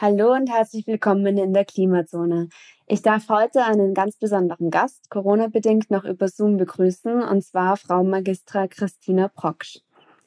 Hallo 0.00 0.32
und 0.32 0.48
herzlich 0.48 0.86
willkommen 0.86 1.36
in 1.38 1.52
der 1.52 1.64
Klimazone. 1.64 2.50
Ich 2.86 3.02
darf 3.02 3.28
heute 3.28 3.64
einen 3.64 3.94
ganz 3.94 4.16
besonderen 4.16 4.70
Gast, 4.70 5.10
Corona-bedingt 5.10 5.90
noch 5.90 6.04
über 6.04 6.28
Zoom 6.28 6.56
begrüßen, 6.56 7.20
und 7.20 7.42
zwar 7.42 7.76
Frau 7.76 8.04
Magistra 8.04 8.68
Christina 8.68 9.26
Proksch. 9.26 9.80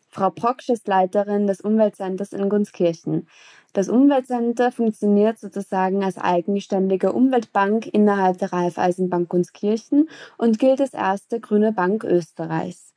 Frau 0.09 0.29
Proksch 0.29 0.67
ist 0.67 0.89
Leiterin 0.89 1.47
des 1.47 1.61
Umweltcenters 1.61 2.33
in 2.33 2.49
Gunskirchen. 2.49 3.29
Das 3.71 3.87
Umweltcenter 3.87 4.73
funktioniert 4.73 5.39
sozusagen 5.39 6.03
als 6.03 6.17
eigenständige 6.17 7.13
Umweltbank 7.13 7.87
innerhalb 7.93 8.39
der 8.39 8.51
Raiffeisenbank 8.51 9.29
Gunskirchen 9.29 10.09
und 10.37 10.59
gilt 10.59 10.81
als 10.81 10.93
erste 10.93 11.39
grüne 11.39 11.71
Bank 11.71 12.03
Österreichs. 12.03 12.93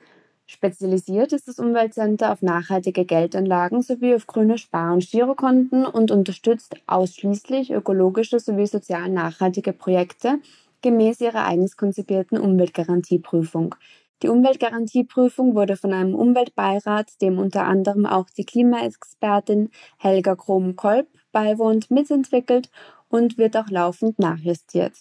Spezialisiert 0.46 1.32
ist 1.32 1.48
das 1.48 1.58
Umweltcenter 1.58 2.30
auf 2.30 2.42
nachhaltige 2.42 3.06
Geldanlagen 3.06 3.80
sowie 3.80 4.14
auf 4.14 4.26
grüne 4.26 4.58
Spar- 4.58 4.92
und 4.92 5.10
Girokonten 5.10 5.86
und 5.86 6.10
unterstützt 6.10 6.76
ausschließlich 6.86 7.72
ökologische 7.72 8.38
sowie 8.38 8.66
sozial 8.66 9.08
nachhaltige 9.08 9.72
Projekte 9.72 10.40
gemäß 10.82 11.22
ihrer 11.22 11.46
eigens 11.46 11.78
konzipierten 11.78 12.38
Umweltgarantieprüfung. 12.38 13.74
Die 14.22 14.28
Umweltgarantieprüfung 14.28 15.54
wurde 15.54 15.76
von 15.76 15.94
einem 15.94 16.14
Umweltbeirat, 16.14 17.22
dem 17.22 17.38
unter 17.38 17.64
anderem 17.64 18.04
auch 18.04 18.28
die 18.28 18.44
Klimaexpertin 18.44 19.70
Helga 19.96 20.36
Krom-Kolb 20.36 21.08
beiwohnt, 21.32 21.90
mitentwickelt 21.90 22.70
und 23.08 23.38
wird 23.38 23.56
auch 23.56 23.70
laufend 23.70 24.18
nachjustiert. 24.18 24.92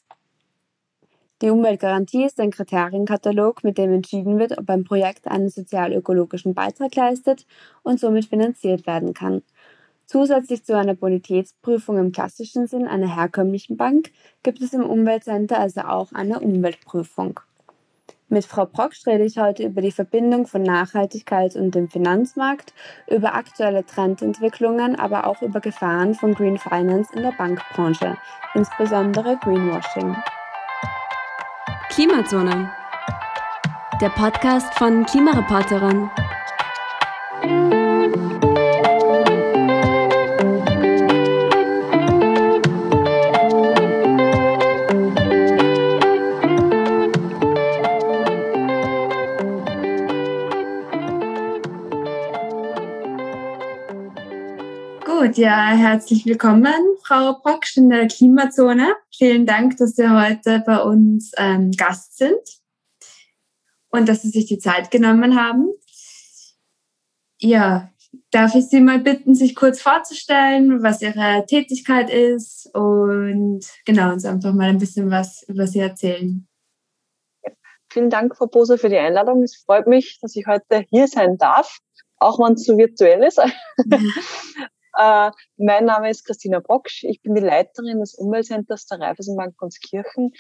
Die 1.44 1.50
Umweltgarantie 1.50 2.24
ist 2.24 2.40
ein 2.40 2.52
Kriterienkatalog, 2.52 3.66
mit 3.66 3.78
dem 3.78 3.92
entschieden 3.92 4.40
wird, 4.40 4.58
ob 4.58 4.70
ein 4.70 4.86
Projekt 4.86 5.28
einen 5.28 5.50
sozial-ökologischen 5.50 6.54
Beitrag 6.54 6.96
leistet 6.96 7.46
und 7.82 8.00
somit 8.00 8.28
finanziert 8.28 8.88
werden 8.88 9.14
kann. 9.14 9.42
Zusätzlich 10.06 10.64
zu 10.64 10.78
einer 10.78 10.94
Bonitätsprüfung 10.94 11.98
im 11.98 12.14
klassischen 12.14 12.66
Sinn 12.66 12.88
einer 12.88 13.14
herkömmlichen 13.14 13.76
Bank 13.76 14.12
gibt 14.42 14.62
es 14.62 14.72
im 14.72 14.86
Umweltcenter 14.86 15.60
also 15.60 15.82
auch 15.82 16.14
eine 16.14 16.40
Umweltprüfung. 16.40 17.42
Mit 18.30 18.46
Frau 18.46 18.66
Brock 18.66 18.94
rede 19.06 19.26
ich 19.26 19.38
heute 19.38 19.64
über 19.64 19.82
die 19.82 19.92
Verbindung 19.92 20.48
von 20.48 20.64
Nachhaltigkeit 20.64 21.58
und 21.58 21.76
dem 21.76 21.90
Finanzmarkt, 21.90 22.74
über 23.12 23.36
aktuelle 23.36 23.86
Trendentwicklungen, 23.86 24.96
aber 24.96 25.28
auch 25.28 25.42
über 25.42 25.60
Gefahren 25.60 26.14
von 26.14 26.36
Green 26.36 26.58
Finance 26.58 27.12
in 27.14 27.22
der 27.22 27.34
Bankbranche, 27.38 28.16
insbesondere 28.54 29.36
Greenwashing. 29.44 30.16
Klimazone, 31.94 32.72
der 34.02 34.10
Podcast 34.10 34.74
von 34.80 35.06
Klimareporterin. 35.06 36.10
Gut, 55.06 55.38
ja, 55.38 55.68
herzlich 55.68 56.26
willkommen, 56.26 56.93
Frau 57.06 57.40
Brocksch 57.42 57.78
in 57.78 57.90
der 57.90 58.08
Klimazone. 58.08 58.96
Vielen 59.14 59.46
Dank, 59.46 59.78
dass 59.78 59.96
Sie 59.96 60.10
heute 60.10 60.64
bei 60.66 60.82
uns 60.82 61.32
ähm, 61.38 61.72
Gast 61.72 62.18
sind 62.18 62.62
und 63.90 64.08
dass 64.08 64.22
Sie 64.22 64.30
sich 64.30 64.46
die 64.46 64.58
Zeit 64.58 64.90
genommen 64.90 65.40
haben. 65.40 65.74
Ja, 67.40 67.92
darf 68.32 68.56
ich 68.56 68.68
Sie 68.68 68.80
mal 68.80 69.00
bitten, 69.00 69.36
sich 69.36 69.56
kurz 69.56 69.82
vorzustellen, 69.82 70.82
was 70.82 71.02
Ihre 71.02 71.46
Tätigkeit 71.46 72.10
ist 72.10 72.74
und 72.74 73.66
genau, 73.86 74.14
uns 74.14 74.26
einfach 74.26 74.54
mal 74.54 74.70
ein 74.70 74.78
bisschen 74.78 75.12
was 75.12 75.44
über 75.48 75.68
Sie 75.68 75.80
erzählen. 75.80 76.48
Vielen 77.92 78.10
Dank, 78.10 78.36
Frau 78.36 78.48
Bose, 78.48 78.78
für 78.78 78.90
die 78.90 78.98
Einladung. 78.98 79.44
Es 79.44 79.56
freut 79.58 79.88
mich, 79.88 80.20
dass 80.22 80.36
ich 80.36 80.48
heute 80.48 80.86
hier 80.90 81.08
sein 81.08 81.38
darf, 81.38 81.80
auch 82.18 82.40
wenn 82.40 82.54
es 82.54 82.66
so 82.66 82.78
virtuell 82.78 83.24
ist. 83.24 83.40
Äh, 84.98 85.32
mein 85.58 85.86
Name 85.86 86.10
ist 86.10 86.26
Christina 86.26 86.60
Bocksch. 86.60 87.04
Ich 87.04 87.22
bin 87.22 87.36
die 87.36 87.42
Leiterin 87.42 88.00
des 88.00 88.16
Umweltcenters 88.16 88.86
der 88.86 89.00
Raiffeisenbank 89.00 89.58
Gunskirchen. 89.58 90.32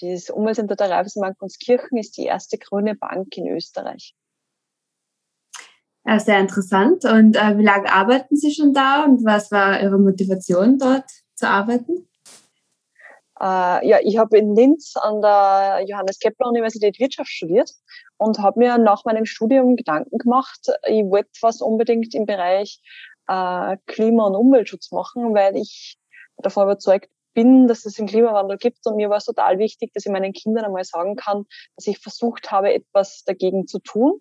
Das 0.00 0.30
Umweltcenter 0.30 0.76
der 0.76 0.90
Raiffeisenbank 0.90 1.38
Gunskirchen 1.38 1.98
ist 1.98 2.16
die 2.16 2.24
erste 2.24 2.58
grüne 2.58 2.94
Bank 2.94 3.36
in 3.36 3.48
Österreich. 3.48 4.14
Ja, 6.04 6.18
sehr 6.18 6.40
interessant. 6.40 7.04
Und 7.04 7.36
äh, 7.36 7.56
wie 7.58 7.64
lange 7.64 7.92
arbeiten 7.92 8.36
Sie 8.36 8.52
schon 8.52 8.74
da 8.74 9.04
und 9.04 9.24
was 9.24 9.50
war 9.50 9.80
Ihre 9.80 9.98
Motivation 9.98 10.78
dort 10.78 11.08
zu 11.34 11.48
arbeiten? 11.48 12.08
Äh, 13.40 13.88
ja, 13.88 13.98
ich 14.02 14.18
habe 14.18 14.36
in 14.36 14.54
Linz 14.54 14.94
an 14.96 15.20
der 15.22 15.84
Johannes 15.86 16.18
Kepler 16.18 16.48
Universität 16.48 16.98
Wirtschaft 16.98 17.30
studiert 17.30 17.72
und 18.16 18.38
habe 18.38 18.58
mir 18.58 18.78
nach 18.78 19.04
meinem 19.04 19.24
Studium 19.24 19.74
Gedanken 19.76 20.18
gemacht, 20.18 20.66
ich 20.86 21.04
wollte 21.04 21.30
was 21.40 21.60
unbedingt 21.60 22.14
im 22.14 22.26
Bereich 22.26 22.80
äh, 23.28 23.76
Klima- 23.86 24.26
und 24.26 24.36
Umweltschutz 24.36 24.92
machen, 24.92 25.34
weil 25.34 25.56
ich 25.56 25.96
davon 26.38 26.64
überzeugt 26.64 27.10
bin, 27.34 27.66
dass 27.66 27.86
es 27.86 27.98
einen 27.98 28.08
Klimawandel 28.08 28.58
gibt 28.58 28.86
und 28.86 28.96
mir 28.96 29.08
war 29.08 29.16
es 29.18 29.24
total 29.24 29.58
wichtig, 29.58 29.92
dass 29.94 30.04
ich 30.04 30.12
meinen 30.12 30.32
Kindern 30.32 30.66
einmal 30.66 30.84
sagen 30.84 31.16
kann, 31.16 31.46
dass 31.76 31.86
ich 31.86 31.98
versucht 31.98 32.50
habe, 32.50 32.72
etwas 32.72 33.24
dagegen 33.24 33.66
zu 33.66 33.78
tun. 33.78 34.20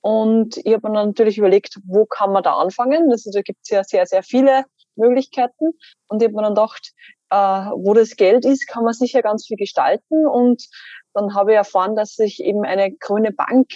Und 0.00 0.58
ich 0.58 0.74
habe 0.74 0.88
mir 0.88 1.04
natürlich 1.06 1.38
überlegt, 1.38 1.80
wo 1.86 2.04
kann 2.04 2.30
man 2.32 2.42
da 2.42 2.56
anfangen? 2.56 3.10
Also 3.10 3.30
da 3.32 3.40
gibt 3.40 3.60
es 3.62 3.70
ja 3.70 3.82
sehr, 3.84 4.06
sehr 4.06 4.22
viele 4.22 4.64
Möglichkeiten. 4.96 5.72
Und 6.08 6.22
ich 6.22 6.28
habe 6.28 6.36
mir 6.36 6.42
dann 6.42 6.54
gedacht, 6.54 6.92
äh, 7.34 7.70
wo 7.74 7.94
das 7.94 8.14
Geld 8.14 8.44
ist, 8.44 8.68
kann 8.68 8.84
man 8.84 8.92
sicher 8.92 9.20
ganz 9.20 9.46
viel 9.46 9.56
gestalten. 9.56 10.26
Und 10.26 10.68
dann 11.14 11.34
habe 11.34 11.52
ich 11.52 11.56
erfahren, 11.56 11.96
dass 11.96 12.18
ich 12.18 12.40
eben 12.40 12.64
eine 12.64 12.92
grüne 12.92 13.32
Bank, 13.32 13.72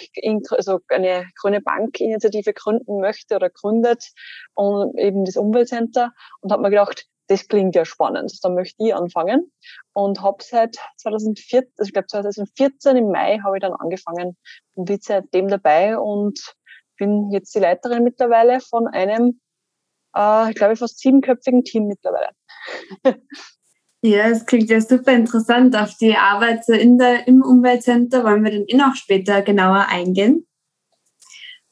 also 0.51 0.79
eine 0.87 1.27
grüne 1.35 1.59
Bankinitiative 1.59 2.53
gründen 2.53 3.01
möchte 3.01 3.35
oder 3.35 3.49
gründet 3.49 4.11
und 4.53 4.97
eben 4.97 5.25
das 5.25 5.35
Umweltcenter. 5.35 6.13
Und 6.39 6.51
habe 6.53 6.61
mir 6.61 6.69
gedacht, 6.69 7.05
das 7.27 7.47
klingt 7.47 7.75
ja 7.75 7.85
spannend, 7.85 8.33
da 8.41 8.49
möchte 8.49 8.83
ich 8.83 8.95
anfangen. 8.95 9.51
Und 9.93 10.21
habe 10.21 10.41
seit 10.41 10.77
2014, 10.97 11.71
also 11.77 11.87
ich 11.87 11.93
glaube 11.93 12.07
2014 12.07 12.95
im 12.95 13.11
Mai 13.11 13.39
habe 13.43 13.57
ich 13.57 13.61
dann 13.61 13.73
angefangen 13.73 14.37
und 14.75 14.85
bin 14.85 14.99
seitdem 15.01 15.49
dabei 15.49 15.97
und 15.97 16.39
bin 16.97 17.29
jetzt 17.31 17.53
die 17.53 17.59
Leiterin 17.59 18.03
mittlerweile 18.03 18.61
von 18.61 18.87
einem, 18.87 19.41
äh, 20.15 20.49
ich 20.49 20.55
glaube 20.55 20.75
fast 20.75 20.99
siebenköpfigen 20.99 21.63
Team 21.63 21.87
mittlerweile. 21.87 22.29
Ja, 24.01 24.29
es 24.29 24.45
klingt 24.45 24.69
ja 24.69 24.79
super 24.79 25.11
interessant. 25.11 25.75
Auf 25.75 25.97
die 25.97 26.15
Arbeit 26.15 26.67
in 26.69 26.97
der, 26.97 27.27
im 27.27 27.41
Umweltcenter 27.41 28.23
wollen 28.23 28.45
wir 28.45 28.51
dann 28.51 28.65
eh 28.65 28.77
noch 28.77 28.95
später 28.95 29.41
genauer 29.41 29.87
eingehen. 29.89 30.47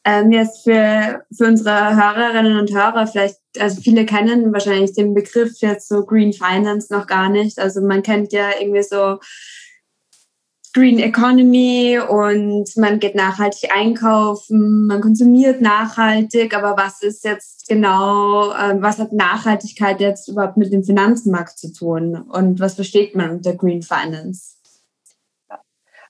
Ähm, 0.04 0.32
jetzt 0.32 0.64
für, 0.64 1.26
für 1.36 1.46
unsere 1.46 1.96
Hörerinnen 1.96 2.60
und 2.60 2.72
Hörer 2.74 3.08
vielleicht, 3.08 3.38
also 3.60 3.82
viele 3.82 4.06
kennen 4.06 4.52
wahrscheinlich 4.52 4.94
den 4.94 5.14
Begriff 5.14 5.54
jetzt 5.60 5.88
so 5.88 6.06
Green 6.06 6.34
Finance 6.34 6.94
noch 6.94 7.08
gar 7.08 7.30
nicht. 7.30 7.60
Also 7.60 7.82
man 7.82 8.04
kennt 8.04 8.34
ja 8.34 8.50
irgendwie 8.60 8.84
so 8.84 9.20
Green 10.74 11.00
Economy 11.00 12.00
und 12.00 12.76
man 12.78 13.00
geht 13.00 13.16
nachhaltig 13.16 13.70
einkaufen, 13.74 14.86
man 14.86 15.02
konsumiert 15.02 15.62
nachhaltig, 15.62 16.56
aber 16.56 16.78
was 16.78 17.02
ist 17.02 17.24
jetzt 17.24 17.68
genau, 17.68 18.52
äh, 18.52 18.82
was 18.82 19.00
hat 19.00 19.14
Nachhaltigkeit 19.14 20.00
jetzt 20.00 20.28
überhaupt 20.28 20.58
mit 20.58 20.72
dem 20.72 20.84
Finanzmarkt 20.84 21.58
zu 21.58 21.74
tun 21.74 22.16
und 22.16 22.60
was 22.60 22.76
versteht 22.76 23.16
man 23.16 23.32
unter 23.32 23.56
Green 23.56 23.82
Finance? 23.82 24.58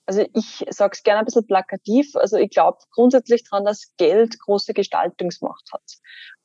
Also 0.07 0.25
ich 0.33 0.65
sage 0.69 0.93
es 0.93 1.03
gerne 1.03 1.19
ein 1.19 1.25
bisschen 1.25 1.45
plakativ. 1.45 2.15
Also 2.15 2.37
ich 2.37 2.49
glaube 2.49 2.77
grundsätzlich 2.91 3.43
daran, 3.43 3.65
dass 3.65 3.91
Geld 3.97 4.39
große 4.39 4.73
Gestaltungsmacht 4.73 5.69
hat. 5.73 5.83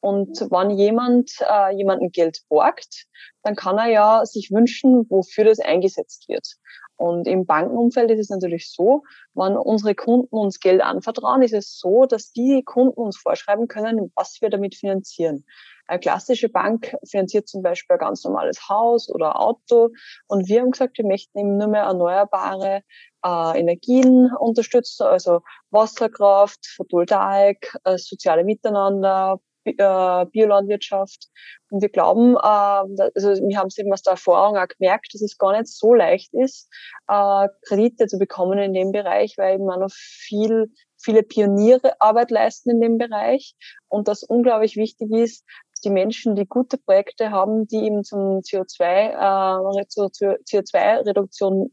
Und 0.01 0.41
wenn 0.51 0.71
jemand 0.71 1.31
äh, 1.49 1.73
jemanden 1.77 2.11
Geld 2.11 2.41
borgt, 2.49 3.07
dann 3.45 3.55
kann 3.55 3.79
er 3.79 3.87
ja 3.87 4.27
sich 4.27 4.51
wünschen, 4.51 5.07
wofür 5.09 5.45
das 5.45 5.61
eingesetzt 5.61 6.29
wird. 6.29 6.57
Und 6.97 7.27
im 7.27 7.47
Bankenumfeld 7.47 8.11
ist 8.11 8.21
es 8.21 8.31
natürlich 8.31 8.71
so, 8.71 9.03
wenn 9.35 9.57
unsere 9.57 9.95
Kunden 9.95 10.35
uns 10.37 10.61
Geld 10.61 10.83
anvertrauen, 10.83 11.43
ist 11.43 11.55
es 11.55 11.79
so, 11.79 12.07
dass 12.07 12.33
die 12.33 12.63
Kunden 12.65 13.01
uns 13.01 13.17
vorschreiben 13.17 13.69
können, 13.69 14.13
was 14.15 14.39
wir 14.41 14.51
damit 14.51 14.75
finanzieren. 14.75 15.45
Eine 15.87 16.01
klassische 16.01 16.49
Bank 16.49 16.97
finanziert 17.05 17.49
zum 17.49 17.63
Beispiel 17.63 17.95
ein 17.95 18.01
ganz 18.01 18.25
normales 18.25 18.69
Haus 18.69 19.11
oder 19.11 19.41
Auto. 19.41 19.91
Und 20.29 20.49
wir 20.49 20.61
haben 20.61 20.71
gesagt, 20.71 20.97
wir 20.99 21.07
möchten 21.07 21.39
eben 21.39 21.57
nur 21.57 21.69
mehr 21.69 21.83
erneuerbare 21.83 22.83
äh, 23.25 23.59
Energien 23.59 24.31
unterstützen, 24.39 25.05
also 25.05 25.41
Wasserkraft, 25.71 26.67
Photovoltaik, 26.67 27.77
äh, 27.85 27.99
soziale 27.99 28.45
Miteinander, 28.45 29.41
äh, 29.65 30.27
Biolandwirtschaft. 30.27 31.29
Und 31.71 31.83
wir 31.83 31.89
glauben, 31.89 32.37
äh, 32.37 33.11
also 33.15 33.47
wir 33.47 33.59
haben 33.59 33.69
es 33.69 33.79
eben 33.79 33.93
aus 33.93 34.03
der 34.03 34.13
Erfahrung 34.13 34.57
auch 34.57 34.69
gemerkt, 34.69 35.15
dass 35.15 35.23
es 35.23 35.39
gar 35.39 35.53
nicht 35.53 35.69
so 35.69 35.95
leicht 35.95 36.33
ist, 36.35 36.69
äh, 37.09 37.49
Kredite 37.67 38.07
zu 38.07 38.19
bekommen 38.19 38.59
in 38.59 38.75
dem 38.75 38.93
Bereich, 38.93 39.35
weil 39.39 39.55
eben 39.55 39.71
auch 39.71 39.79
noch 39.79 39.93
viel, 39.93 40.73
viele 41.01 41.23
Pioniere 41.23 42.01
Arbeit 42.01 42.31
leisten 42.31 42.71
in 42.71 42.81
dem 42.81 42.99
Bereich 42.99 43.55
und 43.89 44.09
das 44.09 44.23
unglaublich 44.23 44.77
wichtig 44.77 45.11
ist, 45.13 45.45
die 45.85 45.91
Menschen, 45.91 46.37
die 46.37 46.47
gute 46.47 46.79
Projekte 46.79 47.31
haben, 47.31 47.67
die 47.67 47.85
eben 47.85 48.05
zum 48.05 48.41
CO2, 48.41 49.81
äh, 49.81 49.87
zur 49.89 50.09
CO2-Reduktion 50.09 51.73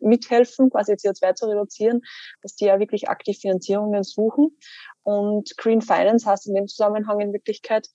mithelfen, 0.00 0.70
quasi 0.70 0.92
CO2 0.92 1.34
zu 1.34 1.46
reduzieren, 1.46 2.00
dass 2.42 2.56
die 2.56 2.64
ja 2.64 2.80
wirklich 2.80 3.08
aktiv 3.08 3.38
Finanzierungen 3.38 4.02
suchen. 4.02 4.56
Und 5.10 5.56
Green 5.56 5.82
Finance 5.82 6.28
heißt 6.28 6.46
in 6.46 6.54
dem 6.54 6.68
Zusammenhang 6.68 7.20
in 7.20 7.32
Wirklichkeit, 7.32 7.88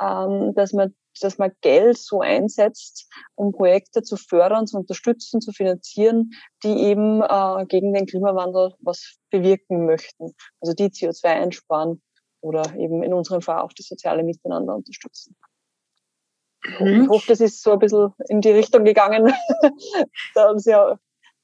ähm, 0.00 0.54
dass 0.54 0.72
man 0.72 0.94
dass 1.20 1.36
man 1.36 1.52
Geld 1.60 1.98
so 1.98 2.20
einsetzt, 2.20 3.06
um 3.34 3.52
Projekte 3.52 4.02
zu 4.02 4.16
fördern, 4.16 4.66
zu 4.66 4.78
unterstützen, 4.78 5.42
zu 5.42 5.52
finanzieren, 5.52 6.30
die 6.62 6.84
eben 6.84 7.22
äh, 7.22 7.66
gegen 7.66 7.92
den 7.92 8.06
Klimawandel 8.06 8.74
was 8.80 9.16
bewirken 9.30 9.84
möchten. 9.84 10.34
Also 10.60 10.72
die 10.72 10.88
CO2 10.88 11.24
einsparen 11.26 12.02
oder 12.40 12.62
eben 12.76 13.02
in 13.02 13.12
unserem 13.12 13.42
Fall 13.42 13.60
auch 13.60 13.72
das 13.74 13.88
soziale 13.88 14.22
Miteinander 14.22 14.74
unterstützen. 14.74 15.36
Mhm. 16.78 17.02
Ich 17.02 17.08
hoffe, 17.08 17.26
das 17.28 17.40
ist 17.40 17.62
so 17.62 17.72
ein 17.72 17.78
bisschen 17.78 18.12
in 18.28 18.40
die 18.40 18.50
Richtung 18.50 18.84
gegangen, 18.84 19.32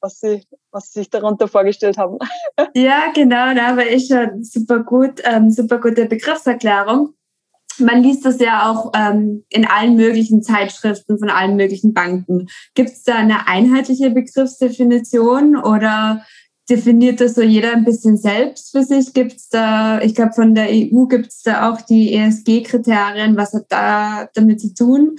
was 0.00 0.20
sie, 0.20 0.44
was 0.70 0.92
sie 0.92 1.00
sich 1.00 1.10
darunter 1.10 1.48
vorgestellt 1.48 1.98
haben. 1.98 2.18
Ja, 2.74 3.12
genau, 3.14 3.54
da 3.54 3.76
war 3.76 3.86
ich 3.86 4.08
schon 4.08 4.42
super 4.42 4.80
gut, 4.80 5.22
ähm, 5.24 5.50
super 5.50 5.80
gute 5.80 6.06
Begriffserklärung. 6.06 7.14
Man 7.78 8.02
liest 8.02 8.24
das 8.24 8.40
ja 8.40 8.70
auch 8.70 8.92
ähm, 8.94 9.44
in 9.48 9.64
allen 9.64 9.96
möglichen 9.96 10.42
Zeitschriften 10.42 11.18
von 11.18 11.30
allen 11.30 11.56
möglichen 11.56 11.94
Banken. 11.94 12.48
Gibt 12.74 12.90
es 12.90 13.04
da 13.04 13.14
eine 13.14 13.46
einheitliche 13.46 14.10
Begriffsdefinition 14.10 15.56
oder 15.56 16.24
definiert 16.68 17.20
das 17.20 17.34
so 17.34 17.42
jeder 17.42 17.72
ein 17.72 17.84
bisschen 17.84 18.16
selbst 18.16 18.72
für 18.72 18.82
sich? 18.82 19.14
Gibt 19.14 19.34
es 19.34 19.48
da, 19.48 20.00
ich 20.00 20.14
glaube, 20.14 20.32
von 20.32 20.54
der 20.54 20.68
EU 20.70 21.06
gibt 21.06 21.28
es 21.28 21.42
da 21.42 21.70
auch 21.70 21.80
die 21.80 22.14
ESG-Kriterien. 22.14 23.36
Was 23.36 23.54
hat 23.54 23.66
da 23.68 24.28
damit 24.34 24.60
zu 24.60 24.74
tun? 24.74 25.16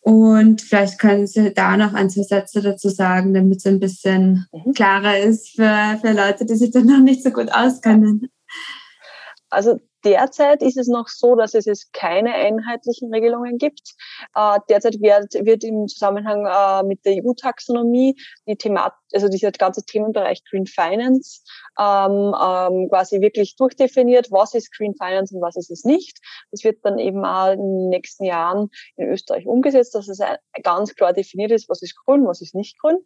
Und 0.00 0.62
vielleicht 0.62 0.98
können 0.98 1.26
Sie 1.26 1.52
da 1.52 1.76
noch 1.76 1.92
ein, 1.92 2.08
zwei 2.08 2.22
Sätze 2.22 2.62
dazu 2.62 2.88
sagen, 2.88 3.34
damit 3.34 3.58
es 3.58 3.66
ein 3.66 3.80
bisschen 3.80 4.46
mhm. 4.52 4.72
klarer 4.72 5.18
ist 5.18 5.50
für, 5.56 5.98
für 6.00 6.12
Leute, 6.12 6.46
die 6.46 6.54
sich 6.54 6.70
da 6.70 6.80
noch 6.80 7.00
nicht 7.00 7.22
so 7.22 7.30
gut 7.30 7.52
auskennen. 7.52 8.28
Also 9.50 9.80
Derzeit 10.08 10.62
ist 10.62 10.78
es 10.78 10.88
noch 10.88 11.08
so, 11.08 11.34
dass 11.34 11.52
es 11.52 11.92
keine 11.92 12.32
einheitlichen 12.32 13.12
Regelungen 13.12 13.58
gibt. 13.58 13.94
Äh, 14.34 14.58
derzeit 14.70 15.02
wird, 15.02 15.34
wird 15.44 15.64
im 15.64 15.86
Zusammenhang 15.86 16.46
äh, 16.46 16.82
mit 16.82 17.04
der 17.04 17.22
EU-Taxonomie 17.22 18.16
die 18.46 18.56
Thema, 18.56 18.94
also 19.12 19.28
dieser 19.28 19.52
ganze 19.52 19.84
Themenbereich 19.84 20.42
Green 20.48 20.66
Finance 20.66 21.42
ähm, 21.78 22.34
ähm, 22.40 22.88
quasi 22.88 23.20
wirklich 23.20 23.56
durchdefiniert, 23.56 24.30
was 24.30 24.54
ist 24.54 24.74
Green 24.74 24.94
Finance 24.94 25.34
und 25.34 25.42
was 25.42 25.56
ist 25.56 25.70
es 25.70 25.84
nicht. 25.84 26.18
Das 26.52 26.64
wird 26.64 26.78
dann 26.84 26.98
eben 26.98 27.22
auch 27.26 27.52
in 27.52 27.60
den 27.60 27.88
nächsten 27.90 28.24
Jahren 28.24 28.70
in 28.96 29.08
Österreich 29.10 29.46
umgesetzt, 29.46 29.94
dass 29.94 30.08
es 30.08 30.20
ganz 30.62 30.94
klar 30.94 31.12
definiert 31.12 31.50
ist, 31.50 31.68
was 31.68 31.82
ist 31.82 31.96
grün, 32.06 32.26
was 32.26 32.40
ist 32.40 32.54
nicht 32.54 32.80
grün. 32.80 32.96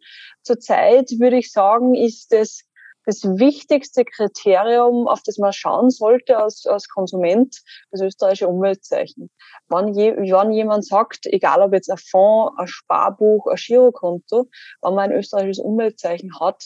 Zurzeit 0.41 1.09
würde 1.19 1.35
ich 1.35 1.51
sagen, 1.51 1.95
ist 1.95 2.31
es 2.31 2.63
das 3.05 3.23
wichtigste 3.23 4.05
Kriterium, 4.05 5.07
auf 5.07 5.21
das 5.25 5.37
man 5.37 5.53
schauen 5.53 5.89
sollte 5.89 6.37
als, 6.37 6.65
als 6.65 6.87
Konsument, 6.87 7.61
das 7.91 8.01
österreichische 8.01 8.47
Umweltzeichen. 8.47 9.29
Wenn, 9.67 9.93
je, 9.93 10.15
wenn 10.15 10.51
jemand 10.51 10.85
sagt, 10.85 11.25
egal 11.25 11.61
ob 11.61 11.73
jetzt 11.73 11.91
ein 11.91 11.97
Fonds, 11.97 12.53
ein 12.57 12.67
Sparbuch, 12.67 13.47
ein 13.47 13.57
Girokonto, 13.57 14.49
wenn 14.81 14.95
man 14.95 15.11
ein 15.11 15.17
österreichisches 15.17 15.63
Umweltzeichen 15.63 16.39
hat, 16.39 16.63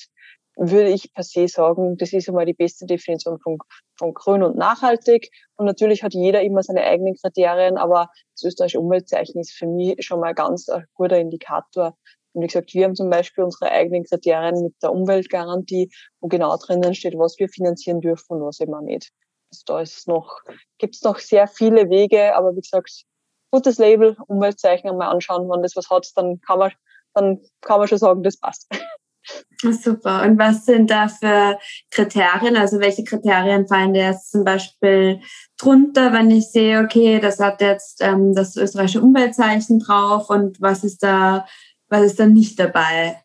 würde 0.57 0.89
ich 0.89 1.13
per 1.13 1.23
se 1.23 1.47
sagen, 1.47 1.97
das 1.97 2.13
ist 2.13 2.27
einmal 2.27 2.45
die 2.45 2.53
beste 2.53 2.87
Definition 2.87 3.39
von, 3.39 3.59
von 3.95 4.13
grün 4.13 4.41
und 4.41 4.57
nachhaltig. 4.57 5.29
Und 5.55 5.67
natürlich 5.67 6.01
hat 6.03 6.13
jeder 6.13 6.41
immer 6.41 6.63
seine 6.63 6.83
eigenen 6.83 7.15
Kriterien, 7.15 7.77
aber 7.77 8.09
das 8.33 8.43
österreichische 8.43 8.79
Umweltzeichen 8.79 9.39
ist 9.39 9.51
für 9.51 9.67
mich 9.67 10.03
schon 10.03 10.19
mal 10.19 10.33
ganz 10.33 10.67
ein 10.67 10.85
guter 10.95 11.19
Indikator, 11.19 11.95
und 12.37 12.43
wie 12.43 12.47
gesagt, 12.47 12.75
wir 12.75 12.85
haben 12.85 12.95
zum 12.95 13.09
Beispiel 13.09 13.43
unsere 13.43 13.71
eigenen 13.71 14.03
Kriterien 14.03 14.61
mit 14.61 14.75
der 14.83 14.91
Umweltgarantie, 14.91 15.89
wo 16.19 16.27
genau 16.27 16.55
drinnen 16.55 16.93
steht, 16.93 17.17
was 17.17 17.39
wir 17.39 17.49
finanzieren 17.49 17.99
dürfen 17.99 18.37
und 18.37 18.41
was 18.45 18.61
auch 18.61 18.81
nicht. 18.81 19.11
Also 19.51 19.63
da 19.65 19.81
ist 19.81 20.07
noch, 20.07 20.41
gibt 20.77 20.93
es 20.93 21.01
noch 21.01 21.17
sehr 21.17 21.47
viele 21.47 21.89
Wege, 21.89 22.35
aber 22.35 22.55
wie 22.55 22.61
gesagt, 22.61 23.05
gutes 23.49 23.79
Label, 23.79 24.15
Umweltzeichen 24.27 24.87
einmal 24.87 25.09
anschauen, 25.09 25.49
wenn 25.49 25.63
das 25.63 25.75
was 25.75 25.89
hat, 25.89 26.07
dann 26.15 26.39
kann 26.41 26.59
man, 26.59 26.71
dann 27.15 27.41
kann 27.61 27.79
man 27.79 27.87
schon 27.87 27.97
sagen, 27.97 28.21
das 28.21 28.37
passt. 28.37 28.67
Super. 29.63 30.21
Und 30.21 30.37
was 30.37 30.65
sind 30.65 30.91
da 30.91 31.07
für 31.07 31.57
Kriterien? 31.89 32.55
Also 32.55 32.79
welche 32.79 33.03
Kriterien 33.03 33.67
fallen 33.67 33.95
da 33.95 34.11
jetzt 34.11 34.31
zum 34.31 34.43
Beispiel 34.43 35.21
drunter, 35.57 36.13
wenn 36.13 36.29
ich 36.29 36.51
sehe, 36.51 36.81
okay, 36.81 37.19
das 37.19 37.39
hat 37.39 37.61
jetzt 37.61 38.03
ähm, 38.03 38.35
das 38.35 38.55
österreichische 38.55 39.01
Umweltzeichen 39.01 39.79
drauf 39.79 40.29
und 40.29 40.61
was 40.61 40.83
ist 40.83 41.01
da 41.01 41.47
was 41.89 42.01
ist 42.03 42.19
dann 42.19 42.33
nicht 42.33 42.59
dabei? 42.59 43.21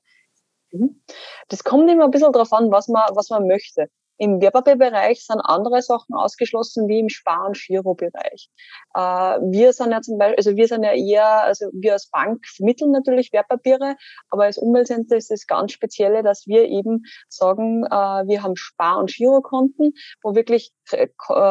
Mhm. 0.72 1.02
Das 1.48 1.64
kommt 1.64 1.90
immer 1.90 2.04
ein 2.04 2.10
bisschen 2.10 2.32
darauf 2.32 2.52
an, 2.52 2.70
was 2.70 2.88
man, 2.88 3.04
was 3.14 3.30
man 3.30 3.46
möchte. 3.46 3.88
Im 4.22 4.40
Wertpapierbereich 4.40 5.26
sind 5.26 5.40
andere 5.40 5.82
Sachen 5.82 6.14
ausgeschlossen 6.14 6.86
wie 6.86 7.00
im 7.00 7.08
Spar- 7.08 7.44
und 7.44 7.58
Girobereich. 7.58 8.50
Äh, 8.94 9.00
wir 9.00 9.72
sind 9.72 9.90
ja 9.90 10.00
zum 10.00 10.16
Beispiel, 10.16 10.36
also 10.36 10.56
wir 10.56 10.68
sind 10.68 10.84
ja 10.84 10.92
eher, 10.92 11.42
also 11.42 11.66
wir 11.72 11.94
als 11.94 12.08
Bank 12.08 12.46
vermitteln 12.46 12.92
natürlich 12.92 13.32
Wertpapiere, 13.32 13.96
aber 14.30 14.44
als 14.44 14.58
Umweltcenter 14.58 15.16
ist 15.16 15.32
das 15.32 15.48
ganz 15.48 15.72
Spezielle, 15.72 16.22
dass 16.22 16.46
wir 16.46 16.66
eben 16.66 17.02
sagen, 17.28 17.82
äh, 17.86 17.90
wir 17.90 18.44
haben 18.44 18.54
Spar- 18.54 19.00
und 19.00 19.12
Girokonten, 19.12 19.92
wo 20.22 20.36
wirklich 20.36 20.72
äh, 20.92 21.08